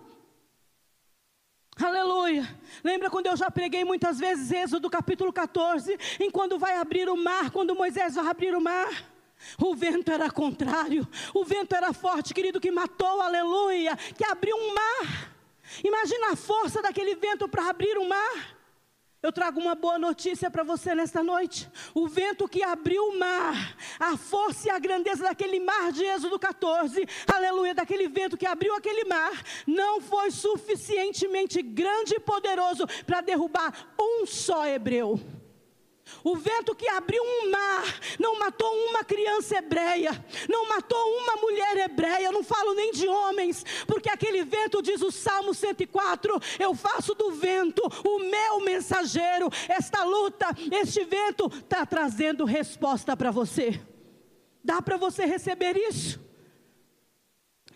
Aleluia. 1.80 2.46
Lembra 2.84 3.08
quando 3.08 3.26
eu 3.26 3.36
já 3.36 3.50
preguei 3.50 3.84
muitas 3.84 4.18
vezes 4.18 4.50
Êxodo 4.52 4.90
capítulo 4.90 5.32
14, 5.32 5.98
em 6.20 6.30
quando 6.30 6.58
vai 6.58 6.76
abrir 6.76 7.08
o 7.08 7.16
mar, 7.16 7.50
quando 7.50 7.74
Moisés 7.74 8.14
vai 8.14 8.26
abrir 8.26 8.54
o 8.54 8.60
mar? 8.60 9.11
O 9.60 9.74
vento 9.74 10.10
era 10.10 10.30
contrário, 10.30 11.06
o 11.34 11.44
vento 11.44 11.74
era 11.74 11.92
forte, 11.92 12.34
querido, 12.34 12.60
que 12.60 12.70
matou, 12.70 13.20
aleluia, 13.20 13.96
que 13.96 14.24
abriu 14.24 14.56
um 14.56 14.74
mar. 14.74 15.32
Imagina 15.84 16.32
a 16.32 16.36
força 16.36 16.82
daquele 16.82 17.14
vento 17.14 17.48
para 17.48 17.68
abrir 17.68 17.98
um 17.98 18.08
mar. 18.08 18.62
Eu 19.22 19.30
trago 19.30 19.60
uma 19.60 19.76
boa 19.76 20.00
notícia 20.00 20.50
para 20.50 20.64
você 20.64 20.96
nesta 20.96 21.22
noite. 21.22 21.70
O 21.94 22.08
vento 22.08 22.48
que 22.48 22.60
abriu 22.60 23.04
o 23.04 23.18
mar, 23.20 23.76
a 24.00 24.16
força 24.16 24.66
e 24.66 24.70
a 24.70 24.80
grandeza 24.80 25.22
daquele 25.22 25.60
mar 25.60 25.92
de 25.92 26.04
Êxodo 26.04 26.40
14, 26.40 27.06
aleluia, 27.32 27.72
daquele 27.72 28.08
vento 28.08 28.36
que 28.36 28.46
abriu 28.46 28.74
aquele 28.74 29.04
mar, 29.04 29.44
não 29.64 30.00
foi 30.00 30.32
suficientemente 30.32 31.62
grande 31.62 32.16
e 32.16 32.20
poderoso 32.20 32.84
para 33.06 33.20
derrubar 33.20 33.94
um 33.96 34.26
só 34.26 34.66
hebreu. 34.66 35.20
O 36.24 36.36
vento 36.36 36.74
que 36.74 36.88
abriu 36.88 37.22
um 37.22 37.50
mar 37.50 37.84
não 38.18 38.38
matou 38.38 38.70
uma 38.88 39.04
criança 39.04 39.56
hebreia, 39.56 40.10
não 40.48 40.68
matou 40.68 40.98
uma 41.18 41.36
mulher 41.36 41.76
hebreia, 41.78 42.30
não 42.30 42.42
falo 42.44 42.74
nem 42.74 42.92
de 42.92 43.08
homens, 43.08 43.64
porque 43.86 44.08
aquele 44.08 44.44
vento 44.44 44.82
diz 44.82 45.00
o 45.02 45.10
Salmo 45.10 45.54
104: 45.54 46.40
Eu 46.58 46.74
faço 46.74 47.14
do 47.14 47.32
vento 47.32 47.82
o 48.04 48.18
meu 48.18 48.60
mensageiro. 48.60 49.48
Esta 49.68 50.04
luta, 50.04 50.46
este 50.70 51.04
vento 51.04 51.46
está 51.46 51.84
trazendo 51.86 52.44
resposta 52.44 53.16
para 53.16 53.30
você. 53.30 53.80
Dá 54.62 54.80
para 54.80 54.96
você 54.96 55.24
receber 55.24 55.76
isso? 55.76 56.20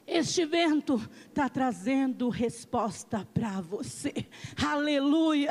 Este 0.07 0.45
vento 0.47 1.01
está 1.29 1.49
trazendo 1.49 2.29
resposta 2.29 3.27
para 3.35 3.61
você. 3.61 4.13
Aleluia. 4.57 5.51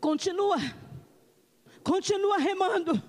Continua. 0.00 0.56
Continua 1.82 2.38
remando. 2.38 3.02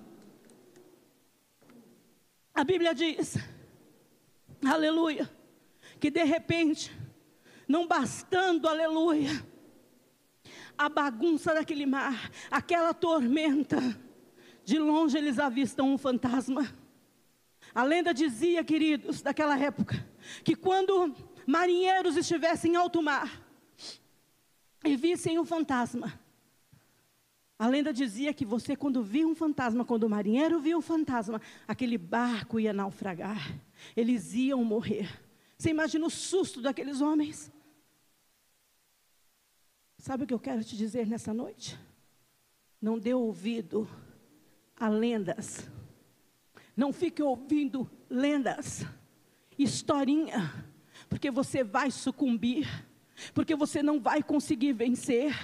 A 2.54 2.64
Bíblia 2.64 2.94
diz, 2.94 3.36
aleluia, 4.64 5.30
que 5.98 6.10
de 6.10 6.22
repente, 6.22 6.92
não 7.66 7.86
bastando, 7.86 8.68
aleluia, 8.68 9.30
a 10.76 10.88
bagunça 10.88 11.54
daquele 11.54 11.86
mar, 11.86 12.30
aquela 12.50 12.92
tormenta, 12.92 13.78
de 14.64 14.78
longe 14.78 15.16
eles 15.16 15.38
avistam 15.38 15.92
um 15.92 15.98
fantasma. 15.98 16.72
A 17.74 17.82
lenda 17.82 18.12
dizia, 18.12 18.62
queridos, 18.62 19.22
daquela 19.22 19.58
época, 19.58 20.06
que 20.44 20.54
quando 20.54 21.14
marinheiros 21.46 22.16
estivessem 22.16 22.72
em 22.72 22.76
alto 22.76 23.02
mar 23.02 23.42
e 24.84 24.94
vissem 24.94 25.38
um 25.38 25.44
fantasma, 25.44 26.20
a 27.62 27.68
lenda 27.68 27.92
dizia 27.92 28.34
que 28.34 28.44
você, 28.44 28.74
quando 28.74 29.04
via 29.04 29.24
um 29.24 29.36
fantasma, 29.36 29.84
quando 29.84 30.02
o 30.02 30.10
marinheiro 30.10 30.58
via 30.58 30.76
um 30.76 30.82
fantasma, 30.82 31.40
aquele 31.68 31.96
barco 31.96 32.58
ia 32.58 32.72
naufragar, 32.72 33.56
eles 33.96 34.34
iam 34.34 34.64
morrer. 34.64 35.08
Você 35.56 35.70
imagina 35.70 36.04
o 36.04 36.10
susto 36.10 36.60
daqueles 36.60 37.00
homens? 37.00 37.52
Sabe 39.96 40.24
o 40.24 40.26
que 40.26 40.34
eu 40.34 40.40
quero 40.40 40.64
te 40.64 40.76
dizer 40.76 41.06
nessa 41.06 41.32
noite? 41.32 41.78
Não 42.80 42.98
dê 42.98 43.14
ouvido 43.14 43.88
a 44.76 44.88
lendas. 44.88 45.70
Não 46.76 46.92
fique 46.92 47.22
ouvindo 47.22 47.88
lendas, 48.10 48.84
historinha, 49.56 50.52
porque 51.08 51.30
você 51.30 51.62
vai 51.62 51.92
sucumbir, 51.92 52.68
porque 53.34 53.54
você 53.54 53.82
não 53.82 54.00
vai 54.00 54.22
conseguir 54.22 54.72
vencer. 54.72 55.34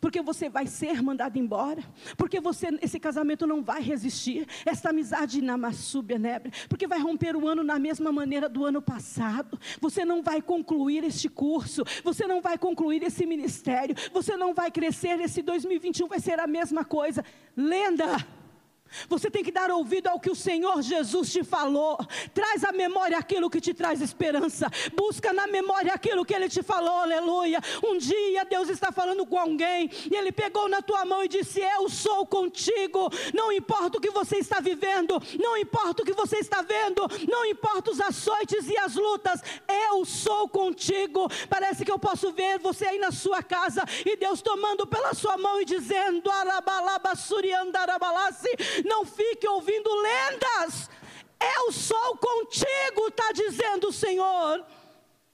Porque 0.00 0.20
você 0.20 0.48
vai 0.48 0.66
ser 0.66 1.00
mandado 1.02 1.38
embora, 1.38 1.82
porque 2.16 2.40
você, 2.40 2.66
esse 2.82 2.98
casamento 2.98 3.46
não 3.46 3.62
vai 3.62 3.80
resistir, 3.80 4.46
essa 4.66 4.90
amizade 4.90 5.40
na 5.40 5.56
Massúbia 5.56 6.18
Nebre, 6.18 6.52
porque 6.68 6.86
vai 6.86 6.98
romper 6.98 7.36
o 7.36 7.46
ano 7.46 7.62
na 7.62 7.78
mesma 7.78 8.10
maneira 8.10 8.48
do 8.48 8.64
ano 8.64 8.82
passado, 8.82 9.58
você 9.80 10.04
não 10.04 10.20
vai 10.20 10.42
concluir 10.42 11.04
este 11.04 11.28
curso, 11.28 11.84
você 12.02 12.26
não 12.26 12.42
vai 12.42 12.58
concluir 12.58 13.02
esse 13.04 13.24
ministério, 13.24 13.94
você 14.12 14.36
não 14.36 14.52
vai 14.52 14.70
crescer, 14.70 15.20
esse 15.20 15.42
2021 15.42 16.08
vai 16.08 16.20
ser 16.20 16.40
a 16.40 16.46
mesma 16.46 16.84
coisa. 16.84 17.24
Lenda! 17.56 18.37
Você 19.08 19.30
tem 19.30 19.44
que 19.44 19.52
dar 19.52 19.70
ouvido 19.70 20.08
ao 20.08 20.20
que 20.20 20.30
o 20.30 20.34
Senhor 20.34 20.82
Jesus 20.82 21.30
te 21.30 21.44
falou. 21.44 21.98
Traz 22.32 22.64
à 22.64 22.72
memória 22.72 23.18
aquilo 23.18 23.50
que 23.50 23.60
te 23.60 23.74
traz 23.74 24.00
esperança. 24.00 24.70
Busca 24.94 25.32
na 25.32 25.46
memória 25.46 25.92
aquilo 25.92 26.24
que 26.24 26.34
Ele 26.34 26.48
te 26.48 26.62
falou, 26.62 26.98
aleluia. 26.98 27.60
Um 27.84 27.98
dia 27.98 28.44
Deus 28.44 28.68
está 28.68 28.90
falando 28.90 29.26
com 29.26 29.38
alguém 29.38 29.90
e 30.10 30.14
Ele 30.14 30.32
pegou 30.32 30.68
na 30.68 30.82
tua 30.82 31.04
mão 31.04 31.22
e 31.22 31.28
disse: 31.28 31.60
Eu 31.60 31.88
sou 31.88 32.26
contigo. 32.26 33.10
Não 33.34 33.52
importa 33.52 33.98
o 33.98 34.00
que 34.00 34.10
você 34.10 34.38
está 34.38 34.60
vivendo, 34.60 35.20
não 35.38 35.56
importa 35.56 36.02
o 36.02 36.04
que 36.04 36.12
você 36.12 36.38
está 36.38 36.62
vendo, 36.62 37.06
não 37.28 37.44
importa 37.44 37.90
os 37.90 38.00
açoites 38.00 38.68
e 38.68 38.76
as 38.76 38.94
lutas, 38.94 39.42
eu 39.90 40.04
sou 40.04 40.48
contigo. 40.48 41.28
Parece 41.48 41.84
que 41.84 41.92
eu 41.92 41.98
posso 41.98 42.32
ver 42.32 42.58
você 42.58 42.86
aí 42.86 42.98
na 42.98 43.12
sua 43.12 43.42
casa 43.42 43.84
e 44.04 44.16
Deus 44.16 44.42
tomando 44.42 44.86
pela 44.86 45.14
sua 45.14 45.36
mão 45.36 45.60
e 45.60 45.64
dizendo: 45.64 46.30
Arabalabasuriandarabalasi 46.30 48.48
não 48.84 49.04
fique 49.04 49.46
ouvindo 49.46 49.88
lendas. 49.94 50.90
Eu 51.40 51.72
sou 51.72 52.16
contigo, 52.16 53.08
está 53.08 53.32
dizendo 53.32 53.88
o 53.88 53.92
Senhor. 53.92 54.64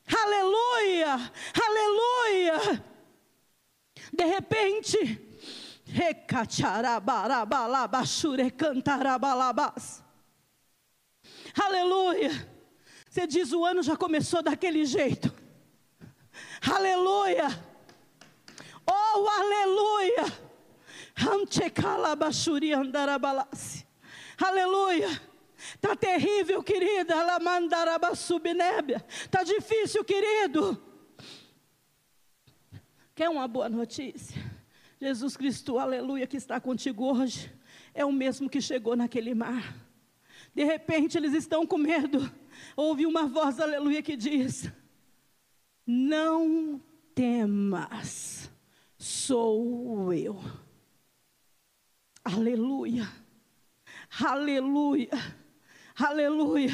Aleluia, 0.06 1.32
aleluia. 1.66 2.84
De 4.12 4.24
repente, 4.24 5.20
Aleluia. 11.62 12.54
Você 13.08 13.26
diz 13.26 13.52
o 13.52 13.64
ano 13.64 13.82
já 13.82 13.96
começou 13.96 14.42
daquele 14.42 14.84
jeito. 14.84 15.32
Aleluia. 16.60 17.46
Oh, 18.86 19.28
aleluia. 19.28 20.24
Aleluia. 24.38 25.09
Está 25.56 25.97
terrível, 25.97 26.62
querida. 26.62 27.14
Está 29.06 29.42
difícil, 29.42 30.04
querido. 30.04 30.83
Quer 33.14 33.28
uma 33.28 33.47
boa 33.47 33.68
notícia? 33.68 34.42
Jesus 35.00 35.37
Cristo, 35.37 35.78
aleluia, 35.78 36.26
que 36.26 36.37
está 36.37 36.61
contigo 36.61 37.04
hoje, 37.04 37.52
é 37.92 38.04
o 38.04 38.12
mesmo 38.12 38.49
que 38.49 38.61
chegou 38.61 38.97
naquele 38.97 39.35
mar. 39.35 39.76
De 40.54 40.64
repente 40.64 41.16
eles 41.16 41.33
estão 41.33 41.66
com 41.66 41.78
medo. 41.78 42.30
Ouve 42.76 43.06
uma 43.06 43.26
voz, 43.26 43.61
aleluia, 43.61 44.02
que 44.02 44.16
diz: 44.16 44.71
Não 45.87 46.80
temas, 47.14 48.50
sou 48.97 50.12
eu. 50.12 50.40
Aleluia. 52.24 53.08
Aleluia. 54.20 55.10
Aleluia. 55.94 56.72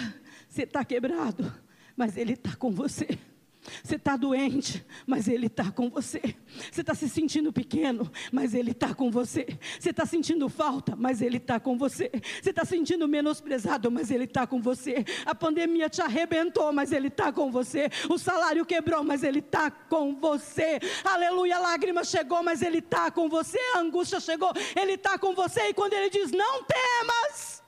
Você 0.48 0.62
está 0.62 0.84
quebrado, 0.84 1.52
mas 1.96 2.16
Ele 2.16 2.34
está 2.34 2.54
com 2.56 2.70
você. 2.70 3.18
Você 3.82 3.96
está 3.96 4.16
doente, 4.16 4.84
mas 5.06 5.28
Ele 5.28 5.46
está 5.46 5.70
com 5.70 5.90
você. 5.90 6.34
Você 6.70 6.80
está 6.80 6.94
se 6.94 7.08
sentindo 7.08 7.52
pequeno, 7.52 8.10
mas 8.32 8.54
Ele 8.54 8.70
está 8.70 8.94
com 8.94 9.10
você. 9.10 9.46
Você 9.78 9.90
está 9.90 10.06
sentindo 10.06 10.48
falta, 10.48 10.96
mas 10.96 11.20
Ele 11.20 11.36
está 11.36 11.60
com 11.60 11.76
você. 11.76 12.10
Você 12.42 12.50
está 12.50 12.64
sentindo 12.64 13.06
menosprezado, 13.06 13.90
mas 13.90 14.10
Ele 14.10 14.24
está 14.24 14.46
com 14.46 14.60
você. 14.60 15.04
A 15.26 15.34
pandemia 15.34 15.88
te 15.90 16.00
arrebentou, 16.00 16.72
mas 16.72 16.90
Ele 16.90 17.08
está 17.08 17.32
com 17.32 17.50
você. 17.50 17.90
O 18.08 18.18
salário 18.18 18.64
quebrou, 18.64 19.04
mas 19.04 19.22
Ele 19.22 19.40
está 19.40 19.70
com 19.70 20.14
você. 20.16 20.78
Aleluia, 21.04 21.56
a 21.56 21.60
lágrima 21.60 22.02
chegou, 22.02 22.42
mas 22.42 22.62
Ele 22.62 22.78
está 22.78 23.10
com 23.10 23.28
você. 23.28 23.58
A 23.74 23.80
angústia 23.80 24.20
chegou, 24.20 24.52
Ele 24.74 24.92
está 24.92 25.18
com 25.18 25.34
você. 25.34 25.68
E 25.68 25.74
quando 25.74 25.92
Ele 25.92 26.08
diz: 26.08 26.30
Não 26.32 26.64
temas, 26.64 27.62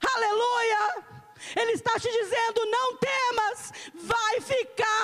aleluia. 0.00 1.14
Ele 1.56 1.72
está 1.72 1.98
te 1.98 2.10
dizendo: 2.10 2.64
não 2.66 2.96
temas, 2.96 3.72
vai 3.94 4.40
ficar 4.40 5.03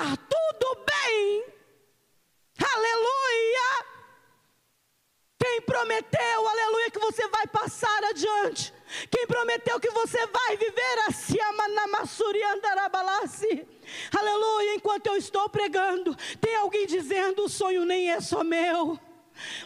Quem 9.71 9.71
prometeu 9.71 9.81
que 9.81 9.91
você 9.91 10.27
vai 10.27 10.57
viver 10.57 10.81
assim, 13.21 13.67
aleluia, 14.17 14.75
enquanto 14.75 15.07
eu 15.07 15.17
estou 15.17 15.49
pregando, 15.49 16.17
tem 16.41 16.57
alguém 16.57 16.87
dizendo: 16.87 17.45
o 17.45 17.49
sonho 17.49 17.85
nem 17.85 18.11
é 18.11 18.21
só 18.21 18.43
meu. 18.43 18.99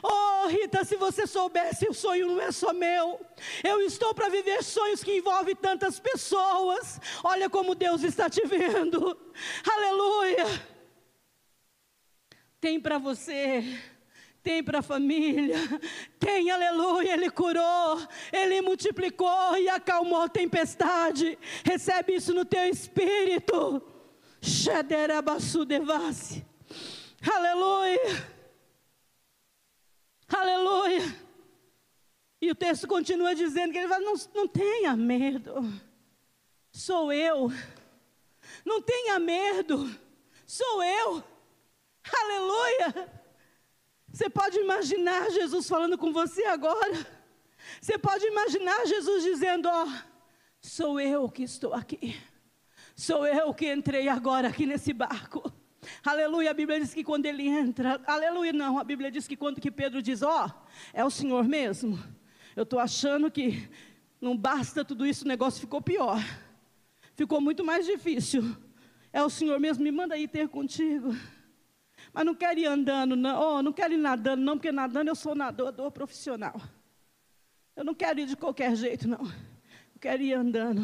Oh, 0.03 0.47
Rita, 0.47 0.85
se 0.85 0.97
você 0.97 1.27
soubesse, 1.27 1.89
o 1.89 1.95
sonho 1.95 2.29
não 2.29 2.41
é 2.41 2.53
só 2.53 2.73
meu. 2.73 3.21
Eu 3.63 3.81
estou 3.81 4.15
para 4.15 4.29
viver 4.29 4.63
sonhos 4.63 5.03
que 5.03 5.17
envolvem 5.17 5.57
tantas 5.57 5.99
pessoas. 5.99 7.01
Olha 7.25 7.49
como 7.49 7.75
Deus 7.75 8.03
está 8.03 8.29
te 8.29 8.47
vendo. 8.47 9.19
Aleluia. 9.69 10.45
Tem 12.61 12.81
para 12.81 12.99
você 12.99 13.65
tem 14.45 14.63
para 14.63 14.81
a 14.81 14.83
família, 14.83 15.57
tem, 16.21 16.51
aleluia, 16.51 17.15
Ele 17.15 17.31
curou, 17.31 17.99
Ele 18.31 18.61
multiplicou 18.61 19.57
e 19.57 19.71
acalmou 19.71 20.21
a 20.21 20.29
tempestade. 20.29 21.39
Recebe 21.65 22.15
isso 22.15 22.35
no 22.35 22.45
teu 22.45 22.65
espírito. 22.69 23.83
Aleluia. 27.35 28.35
Aleluia. 30.29 31.25
E 32.39 32.51
o 32.51 32.55
texto 32.55 32.87
continua 32.87 33.35
dizendo 33.35 33.73
que 33.73 33.79
ele 33.79 33.89
fala: 33.89 34.05
não, 34.05 34.15
não 34.35 34.47
tenha 34.47 34.95
medo, 34.95 35.73
sou 36.71 37.11
eu. 37.11 37.51
Não 38.63 38.83
tenha 38.83 39.19
medo, 39.19 39.89
sou 40.47 40.85
eu. 40.85 41.25
Aleluia. 42.13 43.24
Você 44.15 44.31
pode 44.31 44.57
imaginar 44.61 45.29
Jesus 45.29 45.69
falando 45.69 45.99
com 45.99 46.13
você 46.13 46.45
agora? 46.45 47.05
Você 47.81 47.99
pode 47.99 48.25
imaginar 48.25 48.87
Jesus 48.87 49.25
dizendo: 49.25 49.69
Ó, 49.69 49.87
oh, 49.87 49.93
sou 50.61 51.01
eu 51.01 51.29
que 51.29 51.43
estou 51.43 51.75
aqui, 51.75 52.17
sou 52.95 53.27
eu 53.27 53.53
que 53.53 53.73
entrei 53.73 54.07
agora 54.07 54.47
aqui 54.47 54.67
nesse 54.67 54.93
barco. 54.93 55.53
Aleluia, 56.07 56.53
a 56.53 56.55
Bíblia 56.55 56.79
diz 56.79 56.95
que 56.95 57.03
quando 57.03 57.27
ele 57.27 57.49
entra, 57.49 58.01
aleluia, 58.07 58.53
não, 58.53 58.79
a 58.79 58.85
Bíblia 58.85 59.11
diz 59.11 59.27
que 59.27 59.37
quando 59.37 59.61
que 59.61 59.69
Pedro 59.69 60.01
diz: 60.01 60.23
Ó, 60.23 60.47
oh, 60.47 60.51
é 60.93 61.05
o 61.05 61.11
Senhor 61.11 61.43
mesmo. 61.43 61.99
Eu 62.55 62.63
estou 62.63 62.79
achando 62.79 63.29
que 63.29 63.69
não 64.21 64.37
basta 64.37 64.85
tudo 64.85 65.05
isso, 65.05 65.25
o 65.25 65.29
negócio 65.29 65.61
ficou 65.61 65.83
pior, 65.83 66.23
ficou 67.17 67.41
muito 67.41 67.65
mais 67.65 67.85
difícil. 67.85 68.57
É 69.13 69.25
o 69.25 69.29
Senhor 69.29 69.59
mesmo, 69.59 69.83
me 69.83 69.91
manda 69.91 70.17
ir 70.17 70.29
ter 70.29 70.49
contigo. 70.49 71.13
Mas 72.15 72.25
não 72.25 72.35
quero 72.35 72.61
ir 72.61 72.67
andando, 72.67 73.17
não, 73.17 73.57
oh, 73.57 73.63
não 73.63 73.73
quero 73.73 73.93
ir 73.93 73.97
nadando, 73.97 74.41
não, 74.41 74.57
porque 74.57 74.71
nadando 74.71 75.11
eu 75.11 75.17
sou 75.17 75.35
nadador 75.35 75.91
profissional. 75.91 76.55
Eu 77.75 77.85
não 77.85 77.93
quero 77.93 78.21
ir 78.21 78.27
de 78.27 78.37
qualquer 78.37 78.77
jeito, 78.77 79.09
não. 79.09 79.19
Eu 79.19 80.01
quero 80.01 80.23
ir 80.23 80.33
andando. 80.33 80.81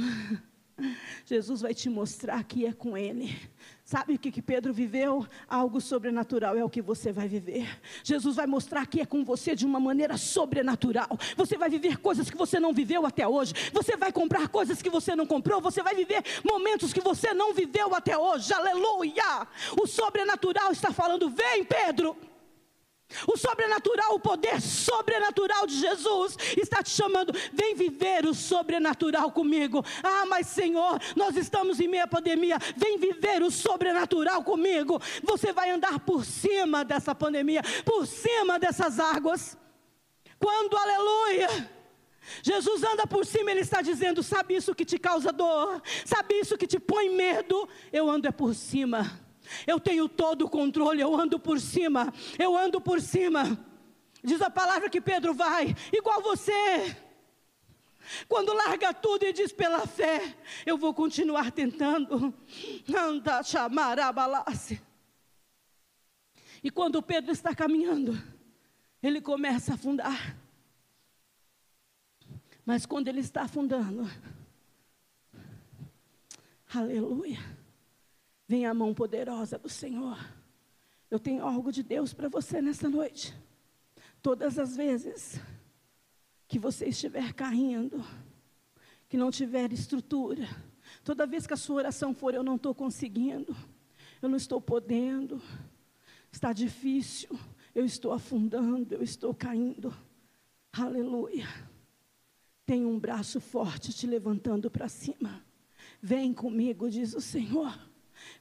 Jesus 1.25 1.61
vai 1.61 1.75
te 1.75 1.89
mostrar 1.89 2.43
que 2.45 2.67
é 2.67 2.73
com 2.73 2.97
Ele. 2.97 3.39
Sabe 3.85 4.15
o 4.15 4.19
que, 4.19 4.31
que 4.31 4.41
Pedro 4.41 4.73
viveu? 4.73 5.27
Algo 5.49 5.81
sobrenatural 5.81 6.57
é 6.57 6.65
o 6.65 6.71
que 6.71 6.81
você 6.81 7.11
vai 7.11 7.27
viver. 7.27 7.69
Jesus 8.05 8.37
vai 8.37 8.47
mostrar 8.47 8.87
que 8.87 9.01
é 9.01 9.05
com 9.05 9.25
você 9.25 9.57
de 9.57 9.67
uma 9.67 9.81
maneira 9.81 10.17
sobrenatural. 10.17 11.19
Você 11.37 11.59
vai 11.59 11.69
viver 11.69 11.97
coisas 11.97 12.31
que 12.31 12.37
você 12.37 12.61
não 12.61 12.73
viveu 12.73 13.05
até 13.05 13.27
hoje. 13.27 13.53
Você 13.73 13.97
vai 13.97 14.13
comprar 14.13 14.49
coisas 14.49 14.81
que 14.81 14.89
você 14.89 15.17
não 15.17 15.27
comprou. 15.27 15.61
Você 15.61 15.83
vai 15.83 15.95
viver 15.95 16.23
momentos 16.45 16.93
que 16.93 17.01
você 17.01 17.35
não 17.35 17.53
viveu 17.53 17.93
até 17.95 18.17
hoje. 18.17 18.53
Aleluia! 18.53 19.49
O 19.77 19.87
sobrenatural 19.89 20.71
está 20.71 20.93
falando: 20.93 21.29
vem, 21.29 21.65
Pedro. 21.65 22.17
O 23.27 23.37
sobrenatural, 23.37 24.15
o 24.15 24.21
poder 24.21 24.61
sobrenatural 24.61 25.67
de 25.67 25.79
Jesus 25.79 26.37
está 26.57 26.83
te 26.83 26.91
chamando. 26.91 27.33
Vem 27.53 27.75
viver 27.75 28.25
o 28.25 28.35
sobrenatural 28.35 29.33
comigo. 29.33 29.85
Ah, 30.03 30.25
mas 30.27 30.47
Senhor, 30.47 31.01
nós 31.17 31.37
estamos 31.37 31.81
em 31.81 31.89
meia 31.89 32.07
pandemia. 32.07 32.59
Vem 32.77 32.99
viver 32.99 33.43
o 33.43 33.51
sobrenatural 33.51 34.43
comigo. 34.45 35.01
Você 35.23 35.53
vai 35.53 35.71
andar 35.71 36.01
por 36.01 36.25
cima 36.25 36.85
dessa 36.85 37.15
pandemia, 37.15 37.63
por 37.85 38.07
cima 38.07 38.59
dessas 38.59 38.99
águas. 39.01 39.59
Quando, 40.39 40.77
aleluia. 40.77 41.71
Jesus 42.43 42.85
anda 42.85 43.07
por 43.07 43.27
cima, 43.27 43.51
Ele 43.51 43.61
está 43.61 43.83
dizendo: 43.83 44.23
sabe 44.23 44.55
isso 44.55 44.75
que 44.75 44.85
te 44.85 44.99
causa 44.99 45.33
dor, 45.33 45.83
sabe 46.05 46.35
isso 46.35 46.57
que 46.57 46.67
te 46.67 46.79
põe 46.79 47.11
medo? 47.11 47.69
Eu 47.93 48.09
ando 48.09 48.29
é 48.29 48.33
por 48.33 48.55
cima 48.55 49.30
eu 49.67 49.81
tenho 49.81 50.09
todo 50.09 50.47
o 50.47 50.51
controle, 50.51 51.01
eu 51.01 51.15
ando 51.15 51.39
por 51.39 51.61
cima, 51.61 52.13
eu 52.39 52.57
ando 52.57 52.81
por 52.81 53.01
cima. 53.01 53.59
Diz 54.23 54.41
a 54.43 54.51
palavra 54.51 54.91
que 54.91 55.01
Pedro 55.01 55.35
vai, 55.35 55.75
igual 55.93 56.23
você. 56.23 56.97
Quando 58.29 58.53
larga 58.53 58.93
tudo 58.93 59.25
e 59.25 59.33
diz 59.33 59.53
pela 59.53 59.87
fé, 59.87 60.37
eu 60.67 60.77
vou 60.77 60.93
continuar 60.93 61.51
tentando. 61.53 62.35
Anda 62.95 63.43
chamar 63.43 63.99
a 63.99 64.13
balace. 64.13 64.81
E 66.63 66.71
quando 66.71 67.03
Pedro 67.03 67.33
está 67.33 67.55
caminhando, 67.55 68.21
ele 69.03 69.21
começa 69.21 69.73
a 69.73 69.75
afundar. 69.75 70.37
Mas 72.65 72.85
quando 72.85 73.09
ele 73.09 73.21
está 73.21 73.43
afundando, 73.43 74.09
aleluia 76.73 77.60
vem 78.51 78.67
a 78.67 78.75
mão 78.75 78.93
poderosa 78.93 79.57
do 79.57 79.69
Senhor. 79.69 80.19
Eu 81.09 81.21
tenho 81.21 81.47
algo 81.47 81.71
de 81.71 81.85
Deus 81.85 82.13
para 82.13 82.29
você 82.29 82.61
nessa 82.61 82.89
noite. 82.89 83.33
Todas 84.21 84.59
as 84.59 84.75
vezes 84.75 85.41
que 86.49 86.59
você 86.59 86.87
estiver 86.87 87.33
caindo, 87.33 88.05
que 89.09 89.17
não 89.17 89.31
tiver 89.31 89.73
estrutura, 89.73 90.49
toda 91.05 91.29
vez 91.29 91.47
que 91.47 91.55
a 91.55 91.57
sua 91.57 91.77
oração 91.77 92.13
for, 92.13 92.35
eu 92.35 92.43
não 92.43 92.57
estou 92.57 92.75
conseguindo, 92.75 93.57
eu 94.21 94.29
não 94.29 94.37
estou 94.37 94.61
podendo, 94.61 95.41
está 96.33 96.53
difícil, 96.53 97.39
eu 97.73 97.85
estou 97.85 98.11
afundando, 98.13 98.97
eu 98.97 99.03
estou 99.05 99.33
caindo. 99.33 99.97
Aleluia. 100.73 101.47
Tem 102.67 102.85
um 102.85 102.99
braço 102.99 103.41
forte 103.41 103.93
te 103.93 104.09
levantando 104.09 104.69
para 104.69 104.89
cima. 104.89 105.41
Vem 106.03 106.35
comigo, 106.35 106.91
diz 106.91 107.15
o 107.15 107.21
Senhor. 107.21 107.90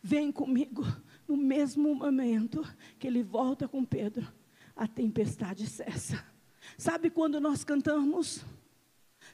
Vem 0.02 0.32
comigo. 0.32 0.84
No 1.28 1.38
mesmo 1.38 1.94
momento 1.94 2.64
que 2.98 3.08
ele 3.08 3.22
volta 3.22 3.68
com 3.68 3.86
Pedro, 3.86 4.28
a 4.76 4.88
tempestade 4.88 5.68
cessa. 5.68 6.26
Sabe 6.78 7.10
quando 7.10 7.40
nós 7.40 7.64
cantamos? 7.64 8.44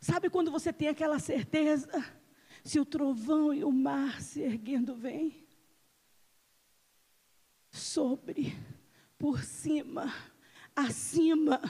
Sabe 0.02 0.30
quando 0.30 0.52
você 0.52 0.74
tem 0.74 0.88
aquela 0.88 1.20
certeza? 1.20 1.90
Se 2.64 2.80
o 2.80 2.86
trovão 2.86 3.54
e 3.54 3.64
o 3.64 3.72
mar 3.72 4.22
se 4.22 4.42
erguendo 4.42 4.96
vem 4.96 5.46
sobre, 7.70 8.56
por 9.18 9.44
cima, 9.44 10.12
acima, 10.76 11.62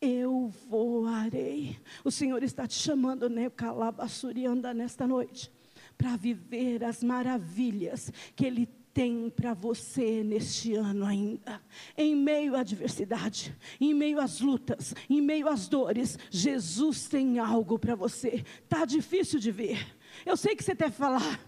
eu 0.00 0.48
voarei. 0.68 1.78
O 2.04 2.10
Senhor 2.10 2.42
está 2.42 2.66
te 2.66 2.74
chamando, 2.74 3.28
né, 3.28 3.50
Calabassurianda, 3.50 4.72
nesta 4.72 5.06
noite 5.06 5.55
para 5.96 6.16
viver 6.16 6.84
as 6.84 7.02
maravilhas 7.02 8.12
que 8.34 8.44
Ele 8.44 8.66
tem 8.96 9.28
para 9.28 9.52
você 9.52 10.24
neste 10.24 10.74
ano 10.74 11.04
ainda. 11.04 11.60
Em 11.94 12.16
meio 12.16 12.56
à 12.56 12.60
adversidade, 12.60 13.54
em 13.78 13.92
meio 13.92 14.18
às 14.18 14.40
lutas, 14.40 14.94
em 15.10 15.20
meio 15.20 15.48
às 15.48 15.68
dores, 15.68 16.18
Jesus 16.30 17.06
tem 17.06 17.38
algo 17.38 17.78
para 17.78 17.94
você. 17.94 18.42
Tá 18.66 18.86
difícil 18.86 19.38
de 19.38 19.52
ver. 19.52 19.94
Eu 20.24 20.34
sei 20.34 20.56
que 20.56 20.64
você 20.64 20.74
deve 20.74 20.94
falar, 20.94 21.38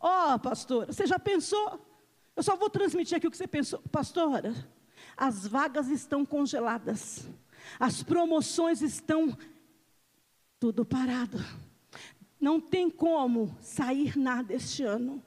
ó 0.00 0.34
oh, 0.34 0.38
pastora, 0.40 0.92
você 0.92 1.06
já 1.06 1.16
pensou? 1.16 1.80
Eu 2.34 2.42
só 2.42 2.56
vou 2.56 2.68
transmitir 2.68 3.16
aqui 3.16 3.28
o 3.28 3.30
que 3.30 3.36
você 3.36 3.46
pensou, 3.46 3.78
pastora. 3.92 4.52
As 5.16 5.46
vagas 5.46 5.88
estão 5.88 6.26
congeladas, 6.26 7.24
as 7.78 8.02
promoções 8.02 8.82
estão 8.82 9.38
tudo 10.58 10.84
parado. 10.84 11.38
Não 12.40 12.60
tem 12.60 12.90
como 12.90 13.56
sair 13.60 14.16
nada 14.16 14.54
este 14.54 14.82
ano. 14.82 15.22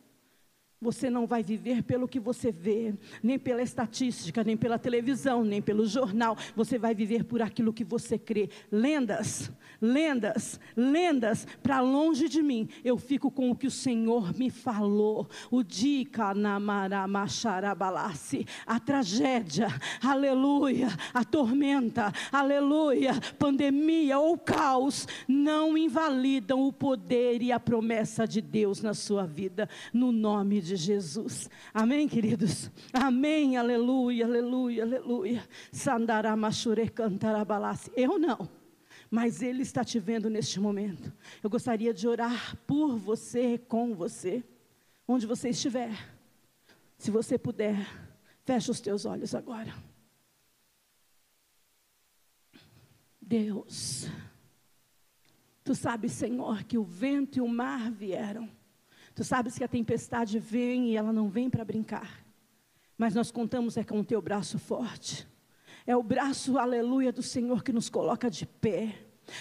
Você 0.82 1.10
não 1.10 1.28
vai 1.28 1.44
viver 1.44 1.84
pelo 1.84 2.08
que 2.08 2.22
você 2.22 2.54
vê, 2.54 2.94
nem 3.22 3.38
pela 3.38 3.62
estatística, 3.62 4.46
nem 4.46 4.56
pela 4.56 4.80
televisão, 4.80 5.44
nem 5.44 5.62
pelo 5.62 5.86
jornal. 5.86 6.38
Você 6.56 6.80
vai 6.80 6.96
viver 6.96 7.26
por 7.26 7.42
aquilo 7.42 7.74
que 7.74 7.84
você 7.84 8.18
crê. 8.18 8.50
Lendas, 8.72 9.52
lendas, 9.82 10.58
lendas, 10.78 11.46
para 11.62 11.82
longe 11.82 12.30
de 12.30 12.42
mim. 12.42 12.70
Eu 12.82 12.98
fico 12.98 13.30
com 13.30 13.52
o 13.52 13.56
que 13.58 13.68
o 13.68 13.72
Senhor 13.72 14.34
me 14.38 14.50
falou. 14.50 15.28
O 15.52 15.64
Dika 15.64 16.34
Namaramaxarabalassi, 16.34 18.48
a 18.66 18.80
tragédia, 18.80 19.68
aleluia, 20.02 20.88
a 21.14 21.26
tormenta, 21.26 22.10
aleluia, 22.32 23.20
pandemia 23.38 24.18
ou 24.18 24.38
caos, 24.38 25.06
não 25.28 25.78
invalidam 25.78 26.66
o 26.66 26.72
poder 26.72 27.42
e 27.42 27.52
a 27.52 27.60
promessa 27.60 28.26
de 28.26 28.40
Deus 28.40 28.82
na 28.82 28.94
sua 28.94 29.26
vida, 29.26 29.68
no 29.94 30.14
nome 30.14 30.62
de 30.62 30.69
de 30.70 30.76
Jesus. 30.76 31.50
Amém, 31.74 32.08
queridos? 32.08 32.70
Amém, 32.94 33.58
aleluia, 33.58 34.26
aleluia, 34.26 34.84
aleluia. 34.84 35.50
Sandaramachure 35.72 36.90
cantarabalassi. 36.90 37.92
Eu 37.96 38.20
não, 38.20 38.48
mas 39.10 39.42
Ele 39.42 39.64
está 39.64 39.84
te 39.84 40.00
vendo 40.00 40.30
neste 40.30 40.60
momento. 40.60 41.12
Eu 41.44 41.50
gostaria 41.50 41.94
de 41.94 42.08
orar 42.08 42.56
por 42.68 42.98
você, 42.98 43.58
com 43.58 43.96
você, 43.96 44.44
onde 45.08 45.26
você 45.26 45.50
estiver. 45.50 45.92
Se 46.98 47.10
você 47.10 47.38
puder, 47.38 47.88
feche 48.46 48.70
os 48.70 48.80
teus 48.80 49.06
olhos 49.06 49.34
agora. 49.34 49.74
Deus, 53.22 54.10
Tu 55.70 55.76
sabes, 55.76 56.14
Senhor, 56.14 56.64
que 56.64 56.80
o 56.80 56.84
vento 56.84 57.38
e 57.38 57.42
o 57.42 57.48
mar 57.48 57.92
vieram 57.92 58.50
Tu 59.20 59.24
sabes 59.26 59.58
que 59.58 59.66
a 59.66 59.68
tempestade 59.68 60.40
vem 60.40 60.92
e 60.92 60.96
ela 60.96 61.12
não 61.12 61.28
vem 61.28 61.50
para 61.50 61.66
brincar. 61.66 62.24
Mas 62.98 63.14
nós 63.14 63.30
contamos 63.30 63.76
é 63.76 63.84
com 63.84 64.00
o 64.00 64.04
teu 64.06 64.22
braço 64.22 64.58
forte. 64.58 65.28
É 65.86 65.94
o 65.94 66.02
braço, 66.02 66.58
aleluia, 66.58 67.12
do 67.12 67.22
Senhor 67.22 67.62
que 67.62 67.74
nos 67.74 67.90
coloca 67.90 68.30
de 68.30 68.46
pé. 68.46 68.96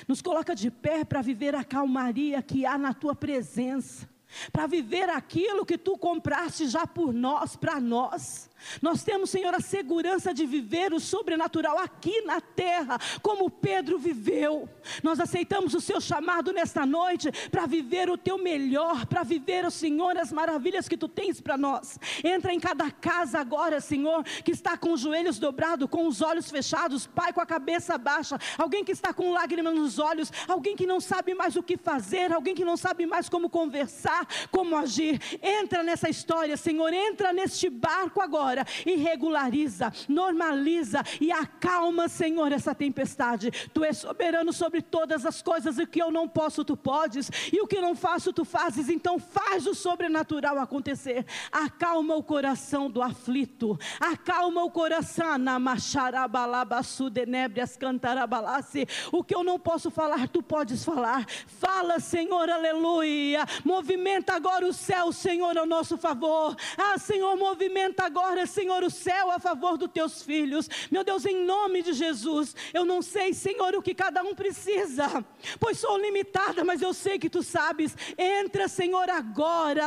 Nos 0.09 0.21
coloca 0.21 0.53
de 0.53 0.69
pé 0.69 1.05
para 1.05 1.23
viver 1.23 1.55
a 1.55 1.63
calmaria 1.63 2.43
que 2.43 2.67
há 2.67 2.77
na 2.77 2.93
tua 2.93 3.15
presença. 3.15 4.09
Para 4.51 4.67
viver 4.67 5.09
aquilo 5.11 5.65
que 5.65 5.79
tu 5.79 5.97
compraste 5.97 6.67
já 6.67 6.85
por 6.85 7.15
nós, 7.15 7.55
para 7.55 7.79
nós. 7.79 8.48
Nós 8.83 9.03
temos, 9.03 9.31
Senhor, 9.31 9.55
a 9.55 9.61
segurança 9.61 10.35
de 10.35 10.45
viver 10.47 10.93
o 10.93 11.01
sobrenatural 11.01 11.79
aqui 11.79 12.23
na 12.23 12.41
terra, 12.41 12.99
como 13.23 13.51
Pedro 13.51 13.99
viveu. 13.99 14.69
Nós 15.03 15.21
aceitamos 15.21 15.75
o 15.75 15.81
seu 15.81 16.01
chamado 16.01 16.53
nesta 16.53 16.85
noite 16.85 17.31
para 17.51 17.67
viver 17.67 18.11
o 18.11 18.19
teu 18.19 18.39
melhor, 18.39 19.07
para 19.07 19.23
viver, 19.23 19.71
Senhor, 19.71 20.17
as 20.17 20.33
maravilhas 20.33 20.89
que 20.89 20.97
tu 20.97 21.09
tens 21.09 21.41
para 21.41 21.57
nós. 21.57 21.99
Entra 22.23 22.53
em 22.53 22.61
cada 22.61 22.91
casa 22.91 23.39
agora, 23.39 23.81
Senhor, 23.81 24.23
que 24.45 24.51
está 24.51 24.77
com 24.77 24.93
os 24.93 25.01
joelhos 25.01 25.39
dobrados, 25.39 25.89
com 25.89 26.07
os 26.07 26.21
olhos 26.21 26.51
fechados, 26.51 27.07
Pai, 27.07 27.33
com 27.33 27.41
a 27.41 27.47
cabeça 27.47 27.97
baixa, 27.97 28.39
alguém 28.57 28.85
que 28.85 28.93
está 28.93 29.13
com 29.13 29.33
lágrimas 29.33 29.75
nos 29.75 29.99
olhos, 29.99 30.33
alguém 30.47 30.77
que 30.77 30.87
não 30.87 31.01
sabe 31.01 31.35
mais 31.35 31.57
o 31.57 31.63
que 31.63 31.77
fazer, 31.77 32.33
alguém 32.33 32.55
que 32.55 32.65
não 32.65 32.77
sabe 32.77 33.07
mais 33.07 33.29
como 33.29 33.49
conversar, 33.49 34.27
como 34.51 34.77
agir. 34.77 35.21
Entra 35.43 35.83
nessa 35.83 36.09
história, 36.09 36.57
Senhor, 36.57 36.93
entra 36.93 37.33
neste 37.33 37.69
barco 37.71 38.21
agora 38.21 38.48
agora 38.49 38.67
e 38.87 38.97
regulariza, 38.97 39.93
normaliza 40.09 41.03
e 41.21 41.31
acalma, 41.31 42.09
Senhor, 42.09 42.51
essa 42.51 42.75
tempestade. 42.75 43.51
Tu 43.73 43.85
és 43.85 43.99
soberano 43.99 44.53
sobre 44.53 44.81
todas 44.81 45.27
as 45.27 45.43
coisas, 45.43 45.79
e 45.79 45.83
o 45.83 45.87
que 45.87 46.01
eu 46.01 46.11
não 46.11 46.27
posso, 46.27 46.65
tu 46.65 46.77
podes, 46.77 47.31
e 47.53 47.61
o 47.61 47.67
que 47.67 47.81
não 47.81 47.95
faço, 47.95 48.33
tu 48.33 48.45
fazes. 48.45 48.89
Então 48.89 49.19
faz 49.19 49.67
o 49.67 49.75
sobrenatural 49.75 50.59
acontecer. 50.59 51.27
Acalma 51.53 52.17
o 52.17 52.23
coração 52.23 52.91
do 52.91 53.03
aflito, 53.03 53.79
acalma 54.01 54.65
o 54.65 54.71
coração 54.71 55.37
na 55.37 55.59
macharabalabasu 55.59 57.11
denébrias 57.11 57.77
cantarabalasse. 57.77 58.87
O 59.13 59.23
que 59.23 59.35
eu 59.35 59.45
não 59.45 59.59
posso 59.59 59.91
falar, 59.91 60.29
tu 60.29 60.43
podes 60.43 60.85
falar. 60.85 61.27
Fala, 61.47 62.01
Senhor, 62.01 62.49
aleluia. 62.49 63.45
Movimenta 63.65 64.35
agora 64.35 64.67
o 64.67 64.73
céu, 64.73 65.13
Senhor, 65.13 65.57
ao 65.59 65.67
nosso 65.67 65.99
favor. 65.99 66.57
Ah, 66.77 66.97
Senhor, 66.99 67.37
movimenta 67.37 68.05
agora, 68.05 68.38
Senhor, 68.47 68.83
o 68.83 68.91
céu 68.91 69.31
a 69.31 69.39
favor 69.39 69.77
dos 69.77 69.91
teus 69.91 70.23
filhos. 70.23 70.69
Meu 70.91 71.05
Deus, 71.05 71.25
em 71.27 71.45
nome 71.45 71.83
de 71.83 71.93
Jesus, 71.93 72.55
eu 72.73 72.85
não 72.85 73.03
sei, 73.03 73.33
Senhor, 73.33 73.75
o 73.75 73.83
que 73.83 73.95
cada 73.95 74.23
um 74.23 74.35
precisa, 74.35 75.25
pois 75.59 75.79
sou 75.79 75.99
limitada, 75.99 76.65
mas 76.65 76.83
eu 76.83 76.95
sei 76.95 77.19
que 77.19 77.31
tu 77.31 77.43
sabes. 77.43 77.97
Entra, 78.17 78.69
Senhor, 78.69 79.09
agora, 79.11 79.87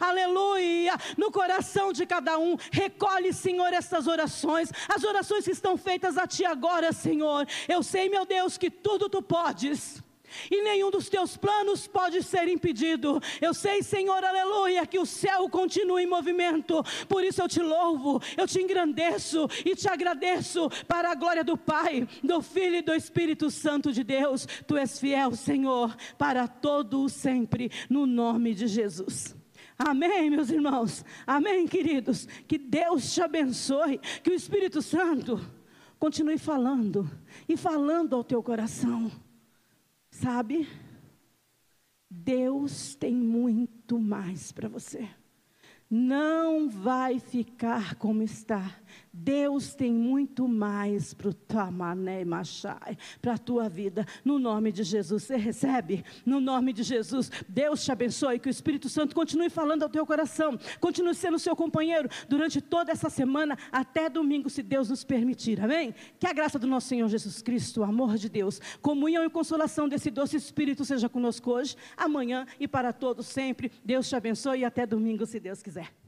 aleluia, 0.00 0.96
no 1.16 1.30
coração 1.30 1.92
de 1.92 2.06
cada 2.06 2.38
um. 2.38 2.56
Recolhe, 2.70 3.32
Senhor, 3.32 3.72
essas 3.72 4.06
orações, 4.06 4.70
as 4.88 5.04
orações 5.04 5.44
que 5.44 5.52
estão 5.52 5.76
feitas 5.76 6.16
a 6.16 6.26
ti 6.26 6.44
agora, 6.44 6.92
Senhor. 6.92 7.46
Eu 7.68 7.82
sei, 7.82 8.08
meu 8.08 8.24
Deus, 8.24 8.56
que 8.58 8.70
tudo 8.70 9.08
tu 9.08 9.22
podes 9.22 10.05
e 10.50 10.62
nenhum 10.62 10.90
dos 10.90 11.08
teus 11.08 11.36
planos 11.36 11.86
pode 11.86 12.22
ser 12.22 12.48
impedido. 12.48 13.20
Eu 13.40 13.54
sei, 13.54 13.82
Senhor, 13.82 14.22
aleluia, 14.22 14.86
que 14.86 14.98
o 14.98 15.06
céu 15.06 15.48
continua 15.48 16.02
em 16.02 16.06
movimento, 16.06 16.82
por 17.08 17.24
isso 17.24 17.42
eu 17.42 17.48
te 17.48 17.60
louvo, 17.60 18.20
eu 18.36 18.46
te 18.46 18.60
engrandeço 18.60 19.48
e 19.64 19.74
te 19.74 19.88
agradeço 19.88 20.68
para 20.86 21.10
a 21.10 21.14
glória 21.14 21.44
do 21.44 21.56
Pai, 21.56 22.08
do 22.22 22.40
Filho 22.42 22.76
e 22.76 22.82
do 22.82 22.94
Espírito 22.94 23.50
Santo 23.50 23.92
de 23.92 24.02
Deus. 24.02 24.46
Tu 24.66 24.76
és 24.76 24.98
fiel, 24.98 25.34
Senhor, 25.34 25.96
para 26.18 26.46
todo 26.48 27.02
o 27.02 27.08
sempre, 27.08 27.70
no 27.88 28.06
nome 28.06 28.54
de 28.54 28.66
Jesus. 28.66 29.34
Amém, 29.78 30.30
meus 30.30 30.50
irmãos. 30.50 31.04
Amém, 31.26 31.66
queridos. 31.66 32.26
Que 32.48 32.56
Deus 32.56 33.12
te 33.12 33.20
abençoe, 33.20 33.98
que 34.22 34.30
o 34.30 34.34
Espírito 34.34 34.80
Santo 34.80 35.38
continue 35.98 36.38
falando 36.38 37.10
e 37.48 37.56
falando 37.56 38.16
ao 38.16 38.24
teu 38.24 38.42
coração. 38.42 39.10
Sabe? 40.10 40.68
Deus 42.10 42.94
tem 42.94 43.14
muito 43.14 43.98
mais 43.98 44.52
para 44.52 44.68
você. 44.68 45.08
Não 45.88 46.68
vai 46.68 47.18
ficar 47.20 47.94
como 47.96 48.22
está. 48.22 48.80
Deus 49.18 49.74
tem 49.74 49.92
muito 49.92 50.46
mais 50.46 51.14
para 51.14 51.30
para 53.20 53.34
a 53.34 53.38
tua 53.38 53.68
vida, 53.68 54.06
no 54.24 54.38
nome 54.38 54.70
de 54.70 54.82
Jesus. 54.82 55.22
Você 55.24 55.36
recebe? 55.36 56.04
No 56.24 56.38
nome 56.40 56.72
de 56.72 56.82
Jesus. 56.82 57.30
Deus 57.48 57.84
te 57.84 57.90
abençoe, 57.90 58.38
que 58.38 58.48
o 58.48 58.50
Espírito 58.50 58.88
Santo 58.88 59.14
continue 59.14 59.48
falando 59.48 59.82
ao 59.82 59.88
teu 59.88 60.04
coração, 60.04 60.58
continue 60.80 61.14
sendo 61.14 61.38
seu 61.38 61.56
companheiro 61.56 62.08
durante 62.28 62.60
toda 62.60 62.92
essa 62.92 63.08
semana, 63.08 63.56
até 63.72 64.08
domingo, 64.08 64.50
se 64.50 64.62
Deus 64.62 64.90
nos 64.90 65.02
permitir. 65.02 65.60
Amém? 65.60 65.94
Que 66.18 66.26
a 66.26 66.32
graça 66.32 66.58
do 66.58 66.66
nosso 66.66 66.88
Senhor 66.88 67.08
Jesus 67.08 67.40
Cristo, 67.40 67.80
o 67.80 67.84
amor 67.84 68.16
de 68.16 68.28
Deus, 68.28 68.60
comunhão 68.82 69.24
e 69.24 69.30
consolação 69.30 69.88
desse 69.88 70.10
doce 70.10 70.36
Espírito 70.36 70.84
seja 70.84 71.08
conosco 71.08 71.52
hoje, 71.52 71.76
amanhã 71.96 72.46
e 72.60 72.68
para 72.68 72.92
todos 72.92 73.26
sempre. 73.26 73.72
Deus 73.84 74.08
te 74.08 74.14
abençoe 74.14 74.60
e 74.60 74.64
até 74.64 74.86
domingo, 74.86 75.24
se 75.24 75.40
Deus 75.40 75.62
quiser. 75.62 76.05